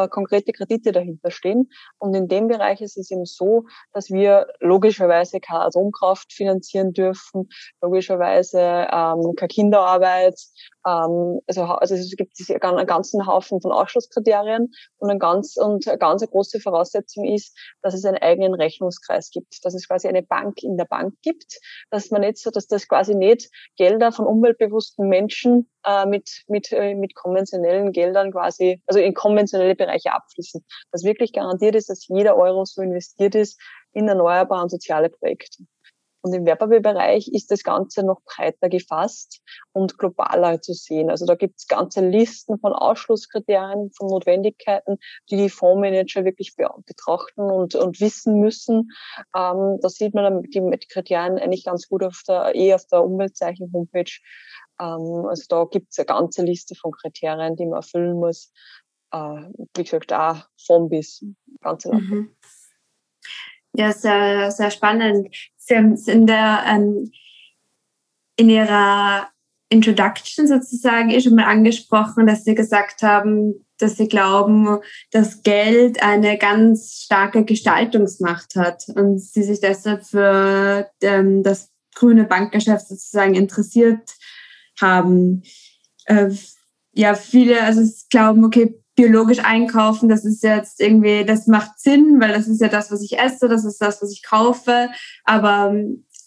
konkrete 0.08 0.52
Kredite 0.52 0.92
dahinter 0.92 1.30
stehen. 1.30 1.68
Und 1.98 2.14
in 2.14 2.26
dem 2.26 2.48
Bereich 2.48 2.80
ist 2.80 2.96
es 2.96 3.10
eben 3.10 3.26
so, 3.26 3.66
dass 3.92 4.08
wir 4.08 4.46
logischerweise 4.60 5.40
keine 5.40 5.60
Atomkraft 5.60 6.32
finanzieren 6.32 6.94
dürfen, 6.94 7.50
logischerweise 7.82 8.58
ähm, 8.90 9.34
keine 9.36 9.48
Kinderarbeit, 9.48 10.40
ähm, 10.86 11.40
also, 11.46 11.62
also 11.64 11.94
es 11.94 12.14
gibt 12.16 12.36
einen 12.62 12.86
ganzen 12.86 13.26
Haufen 13.26 13.60
von 13.60 13.72
Ausschlusskriterien 13.72 14.72
und, 14.98 15.10
ein 15.10 15.18
ganz, 15.18 15.56
und 15.56 15.86
eine 15.86 15.98
ganz 15.98 16.26
große 16.28 16.60
Voraussetzung 16.60 17.24
ist, 17.24 17.56
dass 17.82 17.94
es 17.94 18.04
einen 18.04 18.18
eigenen 18.18 18.54
Rechnungskreis 18.54 19.30
gibt, 19.30 19.64
dass 19.64 19.74
es 19.74 19.86
quasi 19.88 20.08
eine 20.08 20.22
Bank 20.22 20.62
in 20.62 20.76
der 20.76 20.84
Bank 20.84 21.14
gibt, 21.22 21.58
dass 21.90 22.10
man 22.10 22.22
nicht 22.22 22.38
so, 22.38 22.50
dass 22.50 22.66
das 22.66 22.88
quasi 22.88 23.14
nicht 23.14 23.50
Gelder 23.76 24.12
von 24.12 24.26
umweltbewussten 24.26 25.08
Menschen 25.08 25.70
äh, 25.84 26.06
mit, 26.06 26.42
mit, 26.48 26.72
äh, 26.72 26.94
mit 26.94 27.14
konventionellen 27.14 27.92
Geldern 27.92 28.32
quasi, 28.32 28.82
also 28.86 29.00
in 29.00 29.14
konventionelle 29.14 29.74
Bereiche 29.74 30.12
abfließen. 30.12 30.64
Dass 30.90 31.04
wirklich 31.04 31.32
garantiert 31.32 31.74
ist, 31.74 31.90
dass 31.90 32.06
jeder 32.08 32.36
Euro 32.36 32.64
so 32.64 32.82
investiert 32.82 33.34
ist 33.34 33.60
in 33.92 34.08
erneuerbare 34.08 34.62
und 34.62 34.70
soziale 34.70 35.10
Projekte. 35.10 35.64
Und 36.22 36.32
im 36.32 36.46
Wertpapierbereich 36.46 37.28
ist 37.32 37.50
das 37.50 37.64
Ganze 37.64 38.04
noch 38.04 38.22
breiter 38.24 38.68
gefasst 38.68 39.42
und 39.72 39.98
globaler 39.98 40.62
zu 40.62 40.72
sehen. 40.72 41.10
Also 41.10 41.26
da 41.26 41.34
gibt 41.34 41.58
es 41.58 41.66
ganze 41.66 42.00
Listen 42.08 42.58
von 42.58 42.72
Ausschlusskriterien, 42.72 43.90
von 43.96 44.08
Notwendigkeiten, 44.08 44.98
die 45.30 45.36
die 45.36 45.50
Fondsmanager 45.50 46.24
wirklich 46.24 46.54
betrachten 46.54 47.50
und, 47.50 47.74
und 47.74 48.00
wissen 48.00 48.38
müssen. 48.38 48.90
Ähm, 49.36 49.78
da 49.80 49.88
sieht 49.88 50.14
man 50.14 50.42
die, 50.42 50.60
Kriterien 50.88 51.38
eigentlich 51.38 51.64
ganz 51.64 51.88
gut 51.88 52.04
auf 52.04 52.22
der, 52.28 52.54
eh 52.54 52.72
auf 52.74 52.86
der 52.86 53.02
Umweltzeichen-Homepage. 53.02 54.12
Ähm, 54.80 55.26
also 55.26 55.44
da 55.48 55.64
gibt 55.64 55.88
es 55.90 55.98
eine 55.98 56.06
ganze 56.06 56.42
Liste 56.42 56.74
von 56.76 56.92
Kriterien, 56.92 57.56
die 57.56 57.66
man 57.66 57.78
erfüllen 57.78 58.14
muss. 58.14 58.52
Äh, 59.12 59.50
wie 59.76 59.82
gesagt, 59.82 60.12
auch 60.12 60.38
von 60.64 60.88
bis. 60.88 61.24
Ganze 61.60 61.92
mhm. 61.92 62.34
Ja, 63.74 63.92
sehr, 63.92 64.50
sehr 64.50 64.70
spannend. 64.70 65.34
Sie 65.64 65.76
haben 65.76 65.92
es 65.92 66.08
in 66.08 66.26
der, 66.26 66.64
ähm, 66.66 67.12
in 68.36 68.50
Ihrer 68.50 69.28
Introduction 69.68 70.46
sozusagen 70.46 71.10
eh 71.10 71.20
schon 71.20 71.34
mal 71.34 71.46
angesprochen, 71.46 72.26
dass 72.26 72.44
Sie 72.44 72.54
gesagt 72.54 73.02
haben, 73.02 73.66
dass 73.78 73.96
Sie 73.96 74.08
glauben, 74.08 74.78
dass 75.10 75.42
Geld 75.42 76.02
eine 76.02 76.36
ganz 76.36 77.02
starke 77.04 77.44
Gestaltungsmacht 77.44 78.54
hat 78.56 78.84
und 78.94 79.20
Sie 79.20 79.42
sich 79.42 79.60
deshalb 79.60 80.04
für 80.04 80.90
ähm, 81.00 81.42
das 81.42 81.70
grüne 81.94 82.24
Bankgeschäft 82.24 82.88
sozusagen 82.88 83.34
interessiert 83.34 84.10
haben. 84.80 85.42
Äh, 86.06 86.30
ja, 86.92 87.14
viele 87.14 87.62
also 87.62 87.82
glauben, 88.10 88.44
okay, 88.44 88.81
biologisch 88.94 89.40
einkaufen, 89.44 90.08
das 90.08 90.24
ist 90.24 90.42
jetzt 90.42 90.80
irgendwie, 90.80 91.24
das 91.24 91.46
macht 91.46 91.78
Sinn, 91.78 92.20
weil 92.20 92.32
das 92.32 92.46
ist 92.46 92.60
ja 92.60 92.68
das, 92.68 92.90
was 92.90 93.02
ich 93.02 93.18
esse, 93.18 93.48
das 93.48 93.64
ist 93.64 93.80
das, 93.80 94.02
was 94.02 94.12
ich 94.12 94.22
kaufe. 94.22 94.90
Aber, 95.24 95.74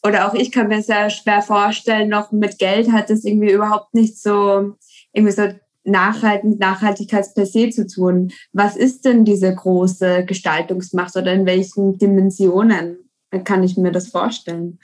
oder 0.04 0.28
auch 0.28 0.34
ich 0.34 0.52
kann 0.52 0.68
mir 0.68 0.82
sehr 0.82 1.10
schwer 1.10 1.42
vorstellen, 1.42 2.10
noch 2.10 2.32
mit 2.32 2.58
Geld 2.58 2.92
hat 2.92 3.10
das 3.10 3.24
irgendwie 3.24 3.52
überhaupt 3.52 3.94
nicht 3.94 4.20
so, 4.22 4.76
irgendwie 5.14 5.34
so 5.34 5.50
Nachhaltig, 5.88 6.60
Nachhaltigkeit 6.60 7.28
per 7.36 7.46
se 7.46 7.70
zu 7.70 7.86
tun. 7.86 8.32
Was 8.54 8.76
ist 8.76 9.06
denn 9.06 9.24
diese 9.24 9.54
große 9.54 10.26
Gestaltungsmacht 10.26 11.16
oder 11.16 11.32
in 11.32 11.46
welchen 11.46 12.00
Dimensionen 12.00 12.98
kann 13.44 13.64
ich 13.64 13.78
mir 13.78 13.92
das 13.92 14.08
vorstellen? 14.08 14.80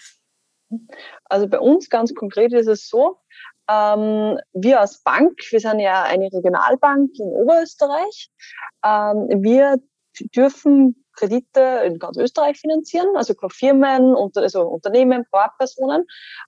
Also 1.26 1.48
bei 1.48 1.60
uns 1.60 1.90
ganz 1.90 2.14
konkret 2.14 2.54
ist 2.54 2.68
es 2.68 2.88
so, 2.88 3.18
ähm, 3.72 4.38
wir 4.54 4.82
als 4.82 5.01
Bank, 5.04 5.40
wir 5.50 5.60
sind 5.60 5.80
ja 5.80 6.04
eine 6.04 6.25
Regionalbank 6.25 7.12
in 7.18 7.28
Oberösterreich, 7.28 8.30
ähm, 8.84 9.28
wir 9.42 9.78
dürfen 10.36 11.01
Kredite 11.13 11.84
in 11.86 12.00
ganz 12.00 12.18
Österreich 12.18 12.60
finanzieren, 12.60 13.16
also 13.16 13.34
Firmen, 13.50 14.16
also 14.36 14.63
Unternehmen, 14.63 15.25
Privatpersonen. 15.25 16.06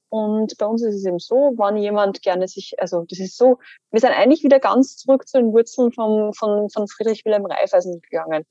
Und 0.10 0.58
bei 0.58 0.66
uns 0.66 0.84
ist 0.84 0.96
es 0.96 1.06
eben 1.06 1.20
so, 1.20 1.54
wenn 1.58 1.78
jemand 1.78 2.22
gerne 2.22 2.48
sich, 2.48 2.74
also 2.80 3.06
das 3.08 3.20
ist 3.20 3.38
so, 3.38 3.60
wir 3.92 4.00
sind 4.00 4.12
eigentlich 4.12 4.44
wieder 4.44 4.60
ganz 4.60 4.98
zurück 4.98 5.28
zu 5.28 5.38
den 5.38 5.54
Wurzeln 5.54 5.92
von, 5.92 6.34
von, 6.34 6.70
von 6.70 6.88
Friedrich 6.88 7.26
Wilhelm 7.26 7.46
Raiffeisen 7.46 8.02
gegangen. 8.02 8.46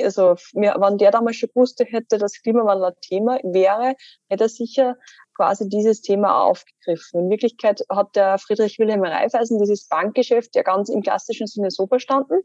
Also, 0.00 0.36
wenn 0.52 0.98
der 0.98 1.10
damals 1.10 1.36
schon 1.36 1.48
gewusst 1.48 1.80
hätte, 1.80 2.18
dass 2.18 2.40
Klimawandel 2.42 2.90
ein 2.90 3.00
Thema 3.00 3.38
wäre, 3.42 3.94
hätte 4.28 4.44
er 4.44 4.48
sicher 4.48 4.96
quasi 5.38 5.68
dieses 5.68 6.02
Thema 6.02 6.42
aufgegriffen. 6.42 7.20
In 7.20 7.30
Wirklichkeit 7.30 7.84
hat 7.88 8.16
der 8.16 8.38
Friedrich 8.38 8.78
Wilhelm 8.78 9.04
Raiffeisen 9.04 9.58
dieses 9.58 9.86
Bankgeschäft 9.86 10.56
ja 10.56 10.62
ganz 10.62 10.88
im 10.88 11.00
klassischen 11.00 11.46
Sinne 11.46 11.70
so 11.70 11.86
verstanden. 11.86 12.40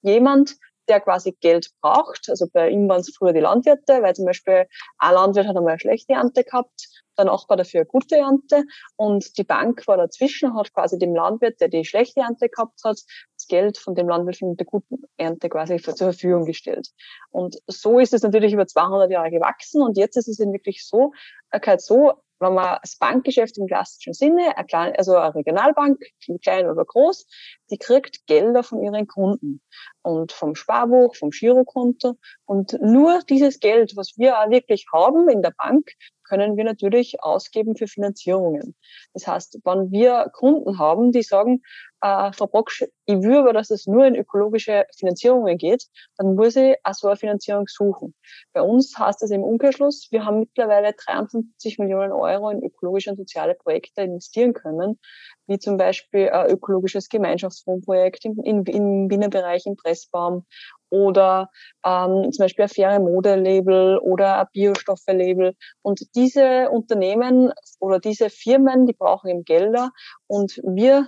Jemand, 0.00 0.56
der 0.88 1.00
quasi 1.00 1.36
Geld 1.40 1.68
braucht, 1.82 2.30
also 2.30 2.46
bei 2.50 2.70
ihm 2.70 2.88
waren 2.88 3.00
es 3.00 3.14
früher 3.14 3.34
die 3.34 3.40
Landwirte, 3.40 4.02
weil 4.02 4.14
zum 4.14 4.24
Beispiel 4.24 4.66
ein 4.96 5.14
Landwirt 5.14 5.46
hat 5.46 5.56
einmal 5.56 5.72
eine 5.72 5.80
schlechte 5.80 6.14
Ernte 6.14 6.42
gehabt, 6.42 6.88
der 7.18 7.26
Nachbar 7.26 7.58
dafür 7.58 7.80
eine 7.80 7.86
gute 7.86 8.16
Ernte 8.16 8.64
und 8.96 9.36
die 9.36 9.44
Bank 9.44 9.86
war 9.86 9.98
dazwischen, 9.98 10.56
hat 10.56 10.72
quasi 10.72 10.98
dem 10.98 11.14
Landwirt, 11.14 11.60
der 11.60 11.68
die 11.68 11.84
schlechte 11.84 12.20
Ernte 12.20 12.48
gehabt 12.48 12.80
hat, 12.84 12.96
das 13.36 13.46
Geld 13.48 13.76
von 13.76 13.94
dem 13.94 14.08
Landwirt 14.08 14.38
von 14.38 14.56
der 14.56 14.64
guten 14.64 15.02
Ernte 15.18 15.50
quasi 15.50 15.76
zur 15.76 15.94
Verfügung 15.96 16.46
gestellt. 16.46 16.88
Und 17.30 17.58
so 17.66 17.98
ist 17.98 18.14
es 18.14 18.22
natürlich 18.22 18.54
über 18.54 18.66
200 18.66 19.10
Jahre 19.10 19.30
gewachsen 19.30 19.82
und 19.82 19.98
jetzt 19.98 20.16
ist 20.16 20.28
es 20.28 20.40
eben 20.40 20.52
wirklich 20.52 20.86
so, 20.86 21.12
halt 21.52 21.82
so, 21.82 22.14
wenn 22.40 22.54
man 22.54 22.78
das 22.82 22.96
Bankgeschäft 22.96 23.58
im 23.58 23.66
klassischen 23.66 24.12
Sinne, 24.12 24.54
also 24.56 25.16
eine 25.16 25.34
Regionalbank, 25.34 25.98
klein 26.42 26.68
oder 26.68 26.84
groß, 26.84 27.26
die 27.70 27.78
kriegt 27.78 28.26
Gelder 28.26 28.62
von 28.62 28.82
ihren 28.82 29.06
Kunden 29.06 29.60
und 30.02 30.32
vom 30.32 30.54
Sparbuch, 30.54 31.14
vom 31.16 31.30
Girokonto. 31.30 32.16
Und 32.44 32.78
nur 32.80 33.20
dieses 33.28 33.60
Geld, 33.60 33.96
was 33.96 34.14
wir 34.16 34.38
auch 34.38 34.50
wirklich 34.50 34.86
haben 34.92 35.28
in 35.28 35.42
der 35.42 35.52
Bank, 35.56 35.90
können 36.24 36.56
wir 36.56 36.64
natürlich 36.64 37.22
ausgeben 37.22 37.74
für 37.76 37.86
Finanzierungen. 37.86 38.74
Das 39.14 39.26
heißt, 39.26 39.60
wenn 39.64 39.90
wir 39.90 40.30
Kunden 40.32 40.78
haben, 40.78 41.10
die 41.10 41.22
sagen, 41.22 41.62
äh, 42.00 42.32
Frau 42.32 42.46
Brocksch, 42.46 42.84
ich 43.06 43.26
aber, 43.26 43.52
dass 43.52 43.70
es 43.70 43.86
nur 43.86 44.06
in 44.06 44.14
ökologische 44.14 44.84
Finanzierungen 44.96 45.58
geht, 45.58 45.86
dann 46.16 46.34
muss 46.34 46.56
ich 46.56 46.76
auch 46.84 46.94
so 46.94 47.08
eine 47.08 47.16
Finanzierung 47.16 47.66
suchen. 47.68 48.14
Bei 48.52 48.62
uns 48.62 48.96
heißt 48.98 49.22
das 49.22 49.30
im 49.30 49.42
Umkehrschluss, 49.42 50.08
wir 50.10 50.24
haben 50.24 50.40
mittlerweile 50.40 50.92
53 50.92 51.78
Millionen 51.78 52.12
Euro 52.12 52.50
in 52.50 52.62
ökologische 52.62 53.10
und 53.10 53.16
soziale 53.16 53.54
Projekte 53.54 54.02
investieren 54.02 54.52
können, 54.52 54.98
wie 55.46 55.58
zum 55.58 55.76
Beispiel 55.76 56.28
ein 56.30 56.50
ökologisches 56.50 57.08
Gemeinschaftswohnprojekt 57.08 58.24
im, 58.24 58.40
im, 58.42 58.64
im 58.64 59.10
Wiener 59.10 59.28
Bereich 59.28 59.66
im 59.66 59.76
Pressbaum 59.76 60.44
oder 60.90 61.50
ähm, 61.84 62.30
zum 62.32 62.44
Beispiel 62.44 62.64
ein 62.64 62.68
faire 62.68 63.00
Mode-Label 63.00 63.98
oder 63.98 64.40
ein 64.40 64.46
Biostoffe-Label. 64.52 65.54
Und 65.82 66.14
diese 66.14 66.70
Unternehmen 66.70 67.52
oder 67.80 67.98
diese 67.98 68.30
Firmen, 68.30 68.86
die 68.86 68.94
brauchen 68.94 69.28
eben 69.28 69.44
Gelder 69.44 69.90
und 70.26 70.60
wir 70.64 71.06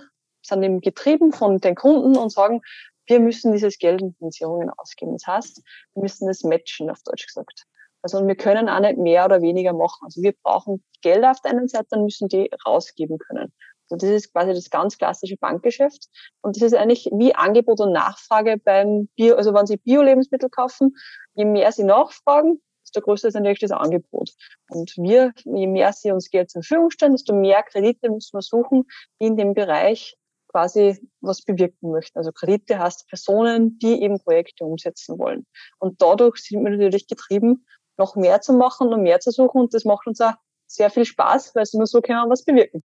sind 0.51 0.63
eben 0.63 0.81
getrieben 0.81 1.31
von 1.31 1.59
den 1.59 1.75
Kunden 1.75 2.17
und 2.17 2.31
sagen, 2.31 2.61
wir 3.07 3.19
müssen 3.19 3.51
dieses 3.51 3.77
Geld 3.77 4.01
in 4.01 4.13
Pensionen 4.13 4.69
ausgeben. 4.69 5.13
Das 5.13 5.27
heißt, 5.27 5.61
wir 5.95 6.03
müssen 6.03 6.29
es 6.29 6.43
matchen, 6.43 6.89
auf 6.89 7.01
Deutsch 7.03 7.25
gesagt. 7.25 7.65
Also 8.03 8.25
wir 8.25 8.35
können 8.35 8.69
auch 8.69 8.79
nicht 8.79 8.97
mehr 8.97 9.25
oder 9.25 9.41
weniger 9.41 9.73
machen. 9.73 9.99
Also 10.03 10.21
wir 10.21 10.33
brauchen 10.43 10.83
Geld 11.01 11.23
auf 11.25 11.41
der 11.41 11.51
einen 11.51 11.67
Seite 11.67 11.95
und 11.95 12.03
müssen 12.03 12.27
die 12.27 12.49
rausgeben 12.65 13.17
können. 13.17 13.53
Also 13.89 14.05
das 14.05 14.15
ist 14.15 14.33
quasi 14.33 14.53
das 14.53 14.69
ganz 14.69 14.97
klassische 14.97 15.37
Bankgeschäft. 15.37 16.07
Und 16.41 16.55
das 16.55 16.63
ist 16.63 16.73
eigentlich 16.73 17.09
wie 17.13 17.35
Angebot 17.35 17.81
und 17.81 17.91
Nachfrage 17.91 18.57
beim 18.57 19.09
Bio, 19.15 19.35
also 19.35 19.53
wenn 19.53 19.65
Sie 19.65 19.77
Bio-Lebensmittel 19.77 20.49
kaufen, 20.49 20.95
je 21.33 21.45
mehr 21.45 21.71
Sie 21.71 21.83
nachfragen, 21.83 22.61
desto 22.83 23.01
größer 23.01 23.27
ist 23.27 23.35
natürlich 23.35 23.59
das 23.59 23.71
Angebot. 23.71 24.31
Und 24.69 24.95
wir, 24.97 25.33
je 25.43 25.67
mehr 25.67 25.93
Sie 25.93 26.11
uns 26.11 26.29
Geld 26.29 26.49
zur 26.49 26.63
Verfügung 26.63 26.89
stellen, 26.89 27.11
desto 27.11 27.35
mehr 27.35 27.63
Kredite 27.63 28.09
müssen 28.09 28.35
wir 28.35 28.41
suchen, 28.41 28.85
die 29.19 29.27
in 29.27 29.37
dem 29.37 29.53
Bereich 29.53 30.17
quasi 30.51 30.99
was 31.21 31.41
bewirken 31.41 31.91
möchten. 31.91 32.17
Also 32.17 32.31
Kredite 32.31 32.77
heißt 32.77 33.07
Personen, 33.07 33.79
die 33.79 34.01
eben 34.01 34.19
Projekte 34.19 34.65
umsetzen 34.65 35.17
wollen. 35.17 35.45
Und 35.79 36.01
dadurch 36.01 36.37
sind 36.37 36.63
wir 36.63 36.71
natürlich 36.71 37.07
getrieben, 37.07 37.65
noch 37.97 38.15
mehr 38.15 38.41
zu 38.41 38.53
machen 38.53 38.93
und 38.93 39.03
mehr 39.03 39.19
zu 39.19 39.31
suchen. 39.31 39.61
Und 39.61 39.73
das 39.73 39.85
macht 39.85 40.07
uns 40.07 40.19
auch 40.21 40.33
sehr 40.67 40.89
viel 40.89 41.05
Spaß, 41.05 41.55
weil 41.55 41.63
nur 41.73 41.87
so 41.87 42.01
kann 42.01 42.17
man 42.17 42.29
was 42.29 42.43
bewirken. 42.43 42.83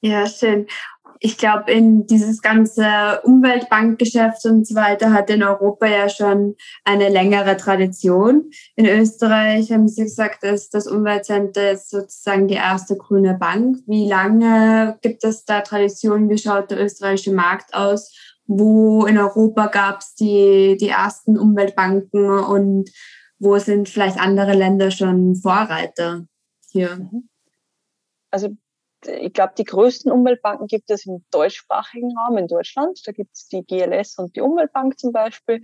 Ja, 0.00 0.26
schön. 0.26 0.66
Ich 1.24 1.38
glaube, 1.38 1.70
in 1.70 2.04
dieses 2.08 2.42
ganze 2.42 3.20
Umweltbankgeschäft 3.22 4.44
und 4.44 4.66
so 4.66 4.74
weiter 4.74 5.12
hat 5.12 5.30
in 5.30 5.44
Europa 5.44 5.86
ja 5.86 6.08
schon 6.08 6.56
eine 6.82 7.10
längere 7.10 7.56
Tradition. 7.56 8.50
In 8.74 8.86
Österreich 8.86 9.70
haben 9.70 9.86
Sie 9.86 10.02
gesagt, 10.02 10.42
dass 10.42 10.68
das 10.68 10.88
Umweltcenter 10.88 11.70
ist 11.70 11.90
sozusagen 11.90 12.48
die 12.48 12.56
erste 12.56 12.96
grüne 12.96 13.34
Bank. 13.34 13.78
Wie 13.86 14.08
lange 14.08 14.98
gibt 15.00 15.22
es 15.22 15.44
da 15.44 15.60
Tradition? 15.60 16.28
Wie 16.28 16.38
schaut 16.38 16.72
der 16.72 16.80
österreichische 16.80 17.32
Markt 17.32 17.72
aus? 17.72 18.12
Wo 18.48 19.06
in 19.06 19.16
Europa 19.16 19.68
gab 19.68 20.00
es 20.00 20.16
die, 20.16 20.76
die 20.76 20.88
ersten 20.88 21.38
Umweltbanken 21.38 22.30
und 22.30 22.90
wo 23.38 23.58
sind 23.58 23.88
vielleicht 23.88 24.18
andere 24.18 24.54
Länder 24.54 24.90
schon 24.90 25.36
Vorreiter 25.36 26.26
hier? 26.72 27.08
Also 28.32 28.56
ich 29.06 29.32
glaube, 29.32 29.52
die 29.56 29.64
größten 29.64 30.12
Umweltbanken 30.12 30.66
gibt 30.66 30.90
es 30.90 31.06
im 31.06 31.24
deutschsprachigen 31.30 32.16
Raum 32.16 32.38
in 32.38 32.46
Deutschland. 32.46 33.00
Da 33.04 33.12
gibt 33.12 33.34
es 33.34 33.48
die 33.48 33.64
GLS 33.64 34.18
und 34.18 34.36
die 34.36 34.40
Umweltbank 34.40 34.98
zum 34.98 35.12
Beispiel. 35.12 35.62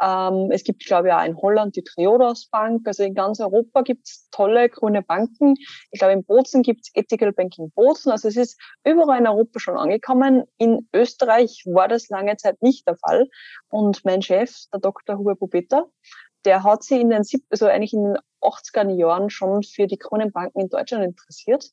Ähm, 0.00 0.50
es 0.50 0.64
gibt, 0.64 0.84
glaube 0.84 1.08
ich, 1.08 1.14
auch 1.14 1.24
in 1.24 1.36
Holland 1.36 1.76
die 1.76 1.82
Triodos 1.82 2.48
Bank. 2.50 2.86
Also 2.86 3.02
in 3.02 3.14
ganz 3.14 3.40
Europa 3.40 3.82
gibt 3.82 4.06
es 4.08 4.28
tolle 4.30 4.68
grüne 4.68 5.02
Banken. 5.02 5.54
Ich 5.90 5.98
glaube, 5.98 6.12
in 6.12 6.24
Bozen 6.24 6.62
gibt 6.62 6.82
es 6.82 6.90
Ethical 6.94 7.32
Banking 7.32 7.70
Bozen. 7.70 8.10
Also 8.10 8.28
es 8.28 8.36
ist 8.36 8.60
überall 8.84 9.20
in 9.20 9.26
Europa 9.26 9.60
schon 9.60 9.76
angekommen. 9.76 10.44
In 10.58 10.88
Österreich 10.92 11.62
war 11.66 11.88
das 11.88 12.08
lange 12.08 12.36
Zeit 12.36 12.60
nicht 12.62 12.86
der 12.86 12.96
Fall. 12.96 13.28
Und 13.68 14.04
mein 14.04 14.22
Chef, 14.22 14.52
der 14.72 14.80
Dr. 14.80 15.18
Hubert 15.18 15.38
Bubeta, 15.38 15.86
der 16.44 16.62
hat 16.62 16.82
sich 16.82 17.00
in 17.00 17.10
den, 17.10 17.22
also 17.50 17.66
eigentlich 17.66 17.94
in 17.94 18.04
den 18.04 18.18
80er 18.44 18.90
Jahren 18.90 19.30
schon 19.30 19.62
für 19.62 19.86
die 19.86 19.98
grünen 19.98 20.30
Banken 20.30 20.60
in 20.60 20.68
Deutschland 20.68 21.04
interessiert. 21.04 21.70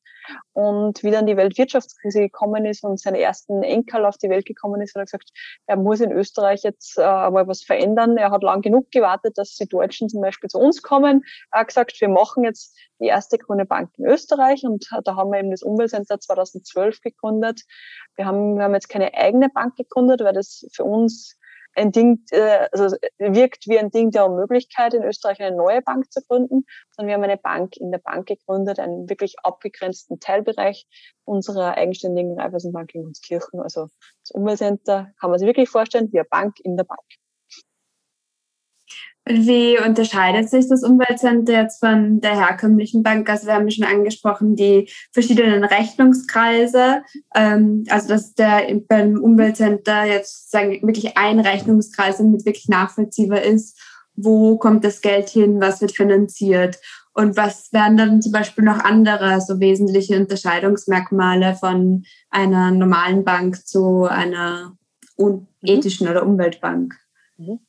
Und 0.54 1.04
wie 1.04 1.12
dann 1.12 1.26
die 1.26 1.38
Weltwirtschaftskrise 1.38 2.22
gekommen 2.22 2.66
ist 2.66 2.84
und 2.84 3.00
seine 3.00 3.20
ersten 3.20 3.62
Enkel 3.64 4.06
auf 4.06 4.18
die 4.18 4.30
Welt 4.30 4.46
gekommen 4.46 4.82
ist, 4.82 4.96
hat 4.96 5.02
er 5.02 5.06
gesagt, 5.06 5.32
er 5.68 5.78
muss 5.78 6.00
in 6.00 6.12
Österreich 6.12 6.64
jetzt 6.64 6.98
äh, 6.98 7.02
mal 7.02 7.48
was 7.48 7.64
verändern. 7.64 8.18
Er 8.18 8.32
hat 8.32 8.44
lang 8.44 8.62
genug 8.62 8.90
gewartet, 8.92 9.38
dass 9.38 9.56
die 9.56 9.68
Deutschen 9.68 10.10
zum 10.10 10.22
Beispiel 10.22 10.50
zu 10.50 10.60
uns 10.60 10.82
kommen. 10.82 11.24
Er 11.52 11.62
hat 11.62 11.68
gesagt, 11.68 12.00
wir 12.00 12.10
machen 12.10 12.44
jetzt 12.44 12.78
die 13.00 13.08
erste 13.08 13.38
grüne 13.38 13.66
Bank 13.66 13.92
in 13.98 14.06
Österreich 14.06 14.64
und 14.64 14.88
da 15.04 15.16
haben 15.16 15.32
wir 15.32 15.40
eben 15.40 15.52
das 15.52 15.64
Umweltcenter 15.64 16.20
2012 16.20 17.02
gegründet. 17.02 17.62
Wir 18.16 18.26
haben, 18.26 18.58
wir 18.58 18.64
haben 18.64 18.74
jetzt 18.74 18.90
keine 18.90 19.14
eigene 19.14 19.50
Bank 19.50 19.76
gegründet, 19.76 20.22
weil 20.22 20.34
das 20.34 20.66
für 20.72 20.84
uns 20.84 21.36
ein 21.76 21.92
Ding, 21.92 22.24
äh, 22.32 22.68
also 22.72 22.96
wirkt 23.18 23.68
wie 23.68 23.80
ein 23.80 23.92
Ding 23.92 24.12
der 24.12 24.26
Unmöglichkeit, 24.26 24.94
in 24.94 25.04
Österreich 25.04 25.40
eine 25.40 25.56
neue 25.56 25.82
Bank 25.82 26.12
zu 26.12 26.22
gründen, 26.22 26.66
sondern 26.92 27.08
wir 27.08 27.14
haben 27.16 27.24
eine 27.24 27.38
Bank 27.38 27.78
in 27.78 27.92
der 27.92 28.00
Bank 28.00 28.28
gegründet, 28.28 28.80
einen 28.80 29.10
wirklich 29.10 29.36
abgegrenzten 29.44 30.20
Teilbereich 30.20 30.88
unserer 31.26 31.76
eigenständigen 31.78 32.40
Raiffeisenbank 32.40 32.94
in 32.94 33.04
Gunskirchen. 33.04 33.62
Also 33.62 33.88
das 34.24 34.32
Umweltcenter 34.32 35.12
kann 35.20 35.30
man 35.30 35.40
sich 35.40 35.48
wirklich 35.48 35.70
vorstellen 35.70 36.12
wie 36.12 36.20
eine 36.20 36.28
Bank 36.30 36.56
in 36.64 36.78
der 36.78 36.84
Bank. 36.84 37.00
Wie 39.26 39.78
unterscheidet 39.78 40.50
sich 40.50 40.68
das 40.68 40.84
Umweltcenter 40.84 41.54
jetzt 41.54 41.80
von 41.80 42.22
der 42.22 42.36
herkömmlichen 42.36 43.04
Bank? 43.04 43.30
Also 43.30 43.46
wir 43.46 43.54
haben 43.54 43.70
schon 43.70 43.86
angesprochen, 43.86 44.56
die 44.56 44.90
verschiedenen 45.12 45.64
Rechnungskreise. 45.64 47.04
Ähm, 47.36 47.84
also 47.90 48.08
dass 48.08 48.34
der 48.34 48.64
beim 48.88 49.22
Umweltcenter 49.22 50.06
jetzt 50.06 50.50
sagen, 50.50 50.80
wirklich 50.82 51.18
ein 51.18 51.40
Rechnungskreis 51.40 52.18
damit 52.18 52.46
wirklich 52.46 52.68
nachvollziehbar 52.68 53.44
ist. 53.44 53.80
Wo 54.16 54.58
kommt 54.58 54.84
das 54.84 55.02
Geld 55.02 55.30
hin? 55.30 55.62
Was 55.62 55.82
wird 55.82 55.96
finanziert? 55.96 56.80
Und 57.14 57.38
was 57.38 57.72
wären 57.72 57.98
dann 57.98 58.22
zum 58.22 58.32
Beispiel 58.32 58.64
noch 58.64 58.80
andere 58.80 59.40
so 59.42 59.60
wesentliche 59.60 60.18
Unterscheidungsmerkmale 60.18 61.56
von 61.56 62.06
einer 62.30 62.72
normalen 62.72 63.24
Bank 63.24 63.68
zu 63.68 64.06
einer 64.06 64.78
mhm. 65.18 65.48
ethischen 65.62 66.08
oder 66.08 66.26
Umweltbank? 66.26 66.96
Mhm. 67.38 67.60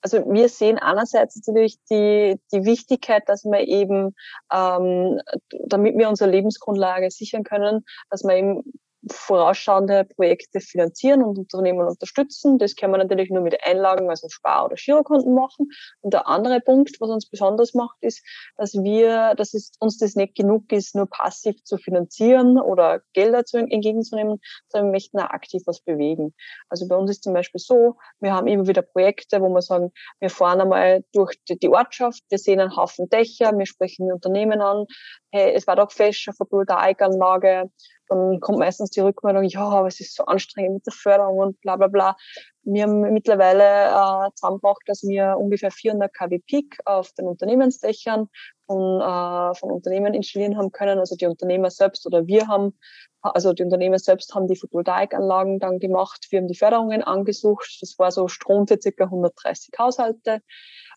Also 0.00 0.24
wir 0.30 0.48
sehen 0.48 0.78
einerseits 0.78 1.36
natürlich 1.36 1.78
die, 1.90 2.38
die 2.52 2.64
Wichtigkeit, 2.64 3.22
dass 3.26 3.44
wir 3.44 3.60
eben, 3.60 4.14
ähm, 4.52 5.20
damit 5.66 5.96
wir 5.96 6.08
unsere 6.08 6.30
Lebensgrundlage 6.30 7.10
sichern 7.10 7.44
können, 7.44 7.84
dass 8.10 8.24
wir 8.24 8.36
eben 8.36 8.62
vorausschauende 9.10 10.04
Projekte 10.04 10.60
finanzieren 10.60 11.22
und 11.22 11.38
Unternehmen 11.38 11.86
unterstützen. 11.86 12.58
Das 12.58 12.76
können 12.76 12.92
wir 12.92 12.98
natürlich 12.98 13.30
nur 13.30 13.42
mit 13.42 13.64
Einlagen, 13.64 14.08
also 14.10 14.28
Spar- 14.28 14.66
oder 14.66 14.76
Girokonten 14.76 15.34
machen. 15.34 15.68
Und 16.00 16.14
der 16.14 16.28
andere 16.28 16.60
Punkt, 16.60 17.00
was 17.00 17.10
uns 17.10 17.28
besonders 17.28 17.74
macht, 17.74 17.96
ist, 18.00 18.24
dass 18.56 18.74
wir, 18.74 19.34
dass 19.34 19.54
es 19.54 19.72
uns 19.80 19.98
das 19.98 20.14
nicht 20.14 20.34
genug 20.34 20.70
ist, 20.72 20.94
nur 20.94 21.06
passiv 21.06 21.62
zu 21.64 21.78
finanzieren 21.78 22.58
oder 22.58 23.00
Gelder 23.12 23.44
zu, 23.44 23.58
entgegenzunehmen, 23.58 24.40
sondern 24.68 24.88
wir 24.88 24.92
möchten 24.92 25.18
auch 25.18 25.30
aktiv 25.30 25.62
was 25.66 25.80
bewegen. 25.80 26.34
Also 26.68 26.86
bei 26.86 26.96
uns 26.96 27.10
ist 27.10 27.24
zum 27.24 27.32
Beispiel 27.32 27.60
so, 27.60 27.96
wir 28.20 28.32
haben 28.32 28.46
immer 28.46 28.66
wieder 28.66 28.82
Projekte, 28.82 29.40
wo 29.40 29.48
wir 29.48 29.62
sagen, 29.62 29.92
wir 30.20 30.30
fahren 30.30 30.60
einmal 30.60 31.04
durch 31.12 31.36
die 31.48 31.68
Ortschaft, 31.68 32.22
wir 32.28 32.38
sehen 32.38 32.60
einen 32.60 32.76
Haufen 32.76 33.08
Dächer, 33.08 33.56
wir 33.56 33.66
sprechen 33.66 34.12
Unternehmen 34.12 34.60
an, 34.60 34.86
hey, 35.32 35.52
es 35.54 35.66
war 35.66 35.76
doch 35.76 35.90
fest 35.90 36.28
auf 36.28 36.36
Photovoltaikanlage, 36.36 37.70
dann 38.12 38.40
kommt 38.40 38.58
meistens 38.58 38.90
die 38.90 39.00
Rückmeldung, 39.00 39.44
ja, 39.44 39.62
aber 39.62 39.88
es 39.88 40.00
ist 40.00 40.14
so 40.14 40.24
anstrengend 40.24 40.74
mit 40.74 40.86
der 40.86 40.92
Förderung 40.92 41.38
und 41.38 41.60
bla 41.60 41.76
bla 41.76 41.88
bla. 41.88 42.16
Wir 42.64 42.84
haben 42.84 43.00
mittlerweile 43.12 43.64
äh, 43.64 44.30
zusammengebracht, 44.34 44.82
dass 44.86 45.02
wir 45.02 45.36
ungefähr 45.36 45.72
400 45.72 46.14
kW 46.14 46.38
Peak 46.38 46.78
auf 46.84 47.12
den 47.12 47.26
Unternehmensdächern 47.26 48.28
von, 48.66 49.00
äh, 49.00 49.54
von 49.56 49.72
Unternehmen 49.72 50.14
installieren 50.14 50.56
haben 50.56 50.70
können. 50.70 51.00
Also 51.00 51.16
die 51.16 51.26
Unternehmer 51.26 51.70
selbst 51.70 52.06
oder 52.06 52.26
wir 52.26 52.46
haben, 52.46 52.78
also 53.20 53.52
die 53.52 53.64
Unternehmer 53.64 53.98
selbst 53.98 54.32
haben 54.34 54.46
die 54.46 54.56
Photovoltaikanlagen 54.56 55.58
dann 55.58 55.80
gemacht. 55.80 56.26
Wir 56.30 56.38
haben 56.38 56.48
die 56.48 56.56
Förderungen 56.56 57.02
angesucht. 57.02 57.78
Das 57.80 57.98
war 57.98 58.12
so 58.12 58.28
Strom 58.28 58.68
für 58.68 58.80
circa 58.80 59.04
130 59.04 59.74
Haushalte. 59.78 60.40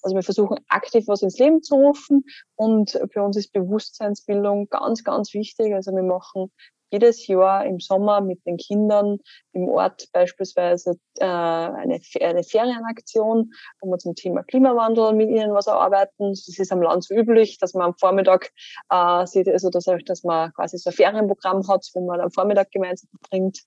Also 0.03 0.15
wir 0.15 0.23
versuchen 0.23 0.59
aktiv 0.67 1.05
was 1.07 1.23
ins 1.23 1.39
Leben 1.39 1.63
zu 1.63 1.75
rufen 1.75 2.25
und 2.55 2.91
für 3.11 3.23
uns 3.23 3.37
ist 3.37 3.51
Bewusstseinsbildung 3.53 4.69
ganz, 4.69 5.03
ganz 5.03 5.33
wichtig. 5.33 5.73
Also 5.73 5.91
wir 5.93 6.03
machen 6.03 6.51
jedes 6.91 7.27
Jahr 7.27 7.65
im 7.65 7.79
Sommer 7.79 8.21
mit 8.21 8.45
den 8.45 8.57
Kindern 8.57 9.17
im 9.53 9.69
Ort 9.69 10.07
beispielsweise 10.11 10.97
äh, 11.19 11.25
eine, 11.25 11.99
eine 12.21 12.43
Ferienaktion, 12.43 13.51
wo 13.81 13.89
wir 13.89 13.97
zum 13.97 14.15
Thema 14.15 14.43
Klimawandel 14.43 15.13
mit 15.13 15.29
ihnen 15.29 15.53
was 15.53 15.67
erarbeiten. 15.67 16.29
Das 16.31 16.47
ist 16.47 16.71
am 16.71 16.81
Land 16.81 17.05
so 17.05 17.15
üblich, 17.15 17.57
dass 17.59 17.73
man 17.73 17.87
am 17.87 17.97
Vormittag 17.97 18.51
äh, 18.89 19.25
sieht, 19.25 19.47
also 19.47 19.69
dass, 19.69 19.85
dass 20.05 20.23
man 20.23 20.51
quasi 20.53 20.77
so 20.77 20.89
ein 20.89 20.93
Ferienprogramm 20.93 21.67
hat, 21.67 21.85
wo 21.93 22.05
man 22.05 22.21
am 22.21 22.31
Vormittag 22.31 22.71
gemeinsam 22.71 23.09
verbringt. 23.09 23.59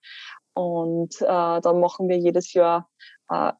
Und 0.55 1.21
äh, 1.21 1.61
dann 1.61 1.81
machen 1.81 2.09
wir 2.09 2.19
jedes 2.19 2.53
Jahr 2.53 2.89
äh, 3.31 3.53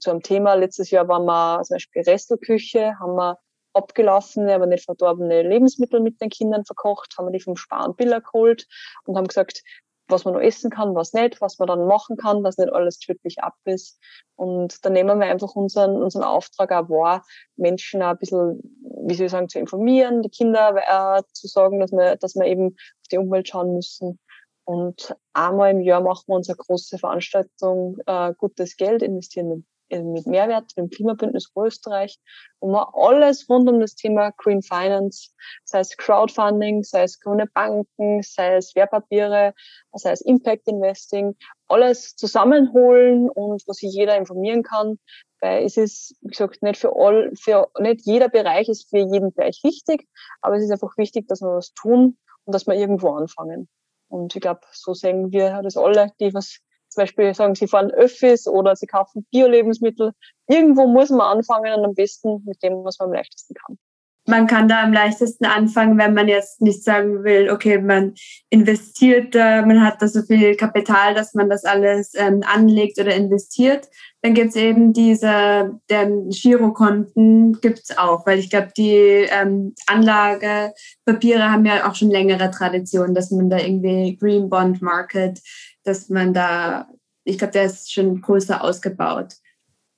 zu 0.00 0.10
einem 0.10 0.22
Thema. 0.22 0.54
Letztes 0.54 0.90
Jahr 0.90 1.08
waren 1.08 1.24
wir 1.24 1.62
zum 1.64 1.74
Beispiel 1.74 2.02
Restelküche, 2.02 2.98
haben 2.98 3.16
wir 3.16 3.38
abgelaufene, 3.78 4.54
aber 4.54 4.66
nicht 4.66 4.84
verdorbene 4.84 5.42
Lebensmittel 5.42 6.00
mit 6.00 6.20
den 6.20 6.28
Kindern 6.28 6.64
verkocht, 6.64 7.14
haben 7.16 7.26
wir 7.26 7.32
die 7.32 7.40
vom 7.40 7.56
Sparen 7.56 7.96
Biller 7.96 8.20
geholt 8.20 8.66
und 9.04 9.16
haben 9.16 9.26
gesagt, 9.26 9.62
was 10.08 10.24
man 10.24 10.34
noch 10.34 10.40
essen 10.40 10.70
kann, 10.70 10.94
was 10.94 11.12
nicht, 11.12 11.40
was 11.40 11.58
man 11.58 11.68
dann 11.68 11.86
machen 11.86 12.16
kann, 12.16 12.42
was 12.42 12.56
nicht 12.56 12.72
alles 12.72 12.98
tödlich 12.98 13.42
ab 13.42 13.54
ist. 13.64 14.00
Und 14.36 14.84
da 14.84 14.90
nehmen 14.90 15.18
wir 15.20 15.26
einfach 15.26 15.54
unseren, 15.54 15.96
unseren 15.96 16.24
Auftrag 16.24 16.72
auch 16.72 16.88
wahr, 16.88 17.24
Menschen 17.56 18.02
auch 18.02 18.10
ein 18.10 18.18
bisschen, 18.18 18.60
wie 19.06 19.14
soll 19.14 19.26
ich 19.26 19.32
sagen, 19.32 19.48
zu 19.48 19.58
informieren, 19.58 20.22
die 20.22 20.30
Kinder 20.30 20.74
äh, 20.76 21.22
zu 21.32 21.46
sagen, 21.46 21.80
dass 21.80 21.92
wir, 21.92 22.16
dass 22.16 22.34
wir 22.34 22.46
eben 22.46 22.68
auf 22.68 23.08
die 23.10 23.18
Umwelt 23.18 23.48
schauen 23.48 23.74
müssen. 23.74 24.18
Und 24.64 25.14
einmal 25.32 25.70
im 25.70 25.80
Jahr 25.80 26.00
machen 26.00 26.24
wir 26.26 26.36
unsere 26.36 26.58
große 26.58 26.98
Veranstaltung, 26.98 27.98
äh, 28.06 28.32
gutes 28.36 28.76
Geld 28.76 29.02
investieren 29.02 29.66
mit 29.90 30.26
Mehrwert, 30.26 30.76
dem 30.76 30.90
Klimabündnis 30.90 31.50
Österreich, 31.56 32.18
wo 32.60 32.68
wir 32.68 32.94
alles 32.94 33.48
rund 33.48 33.68
um 33.68 33.80
das 33.80 33.94
Thema 33.94 34.32
Green 34.36 34.62
Finance, 34.62 35.30
sei 35.64 35.80
es 35.80 35.96
Crowdfunding, 35.96 36.82
sei 36.82 37.04
es 37.04 37.20
grüne 37.20 37.46
Banken, 37.46 38.22
sei 38.22 38.56
es 38.56 38.74
Wertpapiere, 38.74 39.54
sei 39.94 40.12
es 40.12 40.20
Impact 40.20 40.68
Investing, 40.68 41.36
alles 41.68 42.16
zusammenholen 42.16 43.28
und 43.30 43.62
wo 43.66 43.72
sich 43.72 43.92
jeder 43.92 44.16
informieren 44.16 44.62
kann. 44.62 44.98
Weil 45.40 45.64
es 45.64 45.76
ist, 45.76 46.16
wie 46.20 46.28
gesagt, 46.28 46.62
nicht 46.62 46.80
für 46.80 46.94
all, 46.96 47.30
für 47.36 47.68
nicht 47.78 48.04
jeder 48.04 48.28
Bereich 48.28 48.68
ist 48.68 48.90
für 48.90 48.98
jeden 48.98 49.32
Bereich 49.32 49.60
wichtig, 49.62 50.08
aber 50.40 50.56
es 50.56 50.64
ist 50.64 50.72
einfach 50.72 50.96
wichtig, 50.96 51.28
dass 51.28 51.42
wir 51.42 51.54
was 51.54 51.72
tun 51.74 52.18
und 52.44 52.54
dass 52.54 52.66
wir 52.66 52.74
irgendwo 52.74 53.10
anfangen. 53.10 53.68
Und 54.08 54.34
ich 54.34 54.40
glaube, 54.40 54.60
so 54.72 54.94
sehen 54.94 55.30
wir 55.30 55.60
das 55.62 55.76
alle, 55.76 56.10
die 56.18 56.34
was 56.34 56.60
zum 56.98 57.04
Beispiel 57.04 57.34
sagen, 57.34 57.54
sie 57.54 57.68
fahren 57.68 57.92
Öffis 57.92 58.48
oder 58.48 58.74
sie 58.74 58.86
kaufen 58.86 59.24
Bio-Lebensmittel. 59.30 60.12
Irgendwo 60.48 60.86
muss 60.88 61.10
man 61.10 61.38
anfangen 61.38 61.72
und 61.74 61.84
am 61.84 61.94
besten 61.94 62.42
mit 62.44 62.60
dem, 62.62 62.84
was 62.84 62.98
man 62.98 63.08
am 63.08 63.14
leichtesten 63.14 63.54
kann. 63.54 63.78
Man 64.26 64.46
kann 64.46 64.68
da 64.68 64.82
am 64.82 64.92
leichtesten 64.92 65.46
anfangen, 65.46 65.96
wenn 65.96 66.12
man 66.12 66.28
jetzt 66.28 66.60
nicht 66.60 66.84
sagen 66.84 67.24
will, 67.24 67.48
okay, 67.50 67.78
man 67.78 68.12
investiert, 68.50 69.34
äh, 69.34 69.62
man 69.62 69.82
hat 69.82 70.02
da 70.02 70.08
so 70.08 70.20
viel 70.20 70.54
Kapital, 70.54 71.14
dass 71.14 71.32
man 71.32 71.48
das 71.48 71.64
alles 71.64 72.12
ähm, 72.14 72.42
anlegt 72.46 72.98
oder 73.00 73.14
investiert. 73.14 73.88
Dann 74.20 74.34
gibt's 74.34 74.54
eben 74.54 74.92
diese 74.92 75.80
der 75.88 76.10
Girokonten 76.28 77.58
gibt's 77.62 77.96
auch, 77.96 78.26
weil 78.26 78.38
ich 78.38 78.50
glaube, 78.50 78.68
die 78.76 79.26
ähm, 79.30 79.74
Anlagepapiere 79.86 81.50
haben 81.50 81.64
ja 81.64 81.88
auch 81.88 81.94
schon 81.94 82.10
längere 82.10 82.50
Tradition, 82.50 83.14
dass 83.14 83.30
man 83.30 83.48
da 83.48 83.56
irgendwie 83.58 84.18
Green 84.20 84.50
Bond 84.50 84.82
Market 84.82 85.40
dass 85.88 86.08
man 86.08 86.32
da, 86.34 86.88
ich 87.24 87.38
glaube, 87.38 87.52
der 87.52 87.64
ist 87.64 87.92
schon 87.92 88.20
größer 88.20 88.62
ausgebaut. 88.62 89.34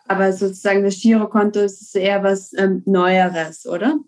Aber 0.06 0.32
sozusagen 0.32 0.82
das 0.84 1.00
Girokonto 1.00 1.60
ist 1.60 1.94
eher 1.94 2.22
was 2.22 2.52
ähm, 2.54 2.82
Neueres, 2.86 3.66
oder? 3.66 3.98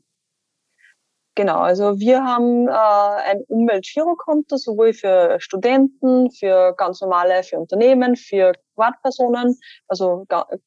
Genau, 1.35 1.61
also 1.61 1.99
wir 1.99 2.23
haben 2.23 2.69
äh, 2.69 2.73
ein 2.73 3.43
Umwelt-Girokonto 3.49 4.57
sowohl 4.57 4.93
für 4.93 5.37
Studenten, 5.41 6.31
für 6.31 6.75
ganz 6.77 7.01
normale, 7.01 7.43
für 7.43 7.59
Unternehmen, 7.59 8.17
für 8.17 8.53
Privatpersonen, 8.75 9.59
also 9.89 10.27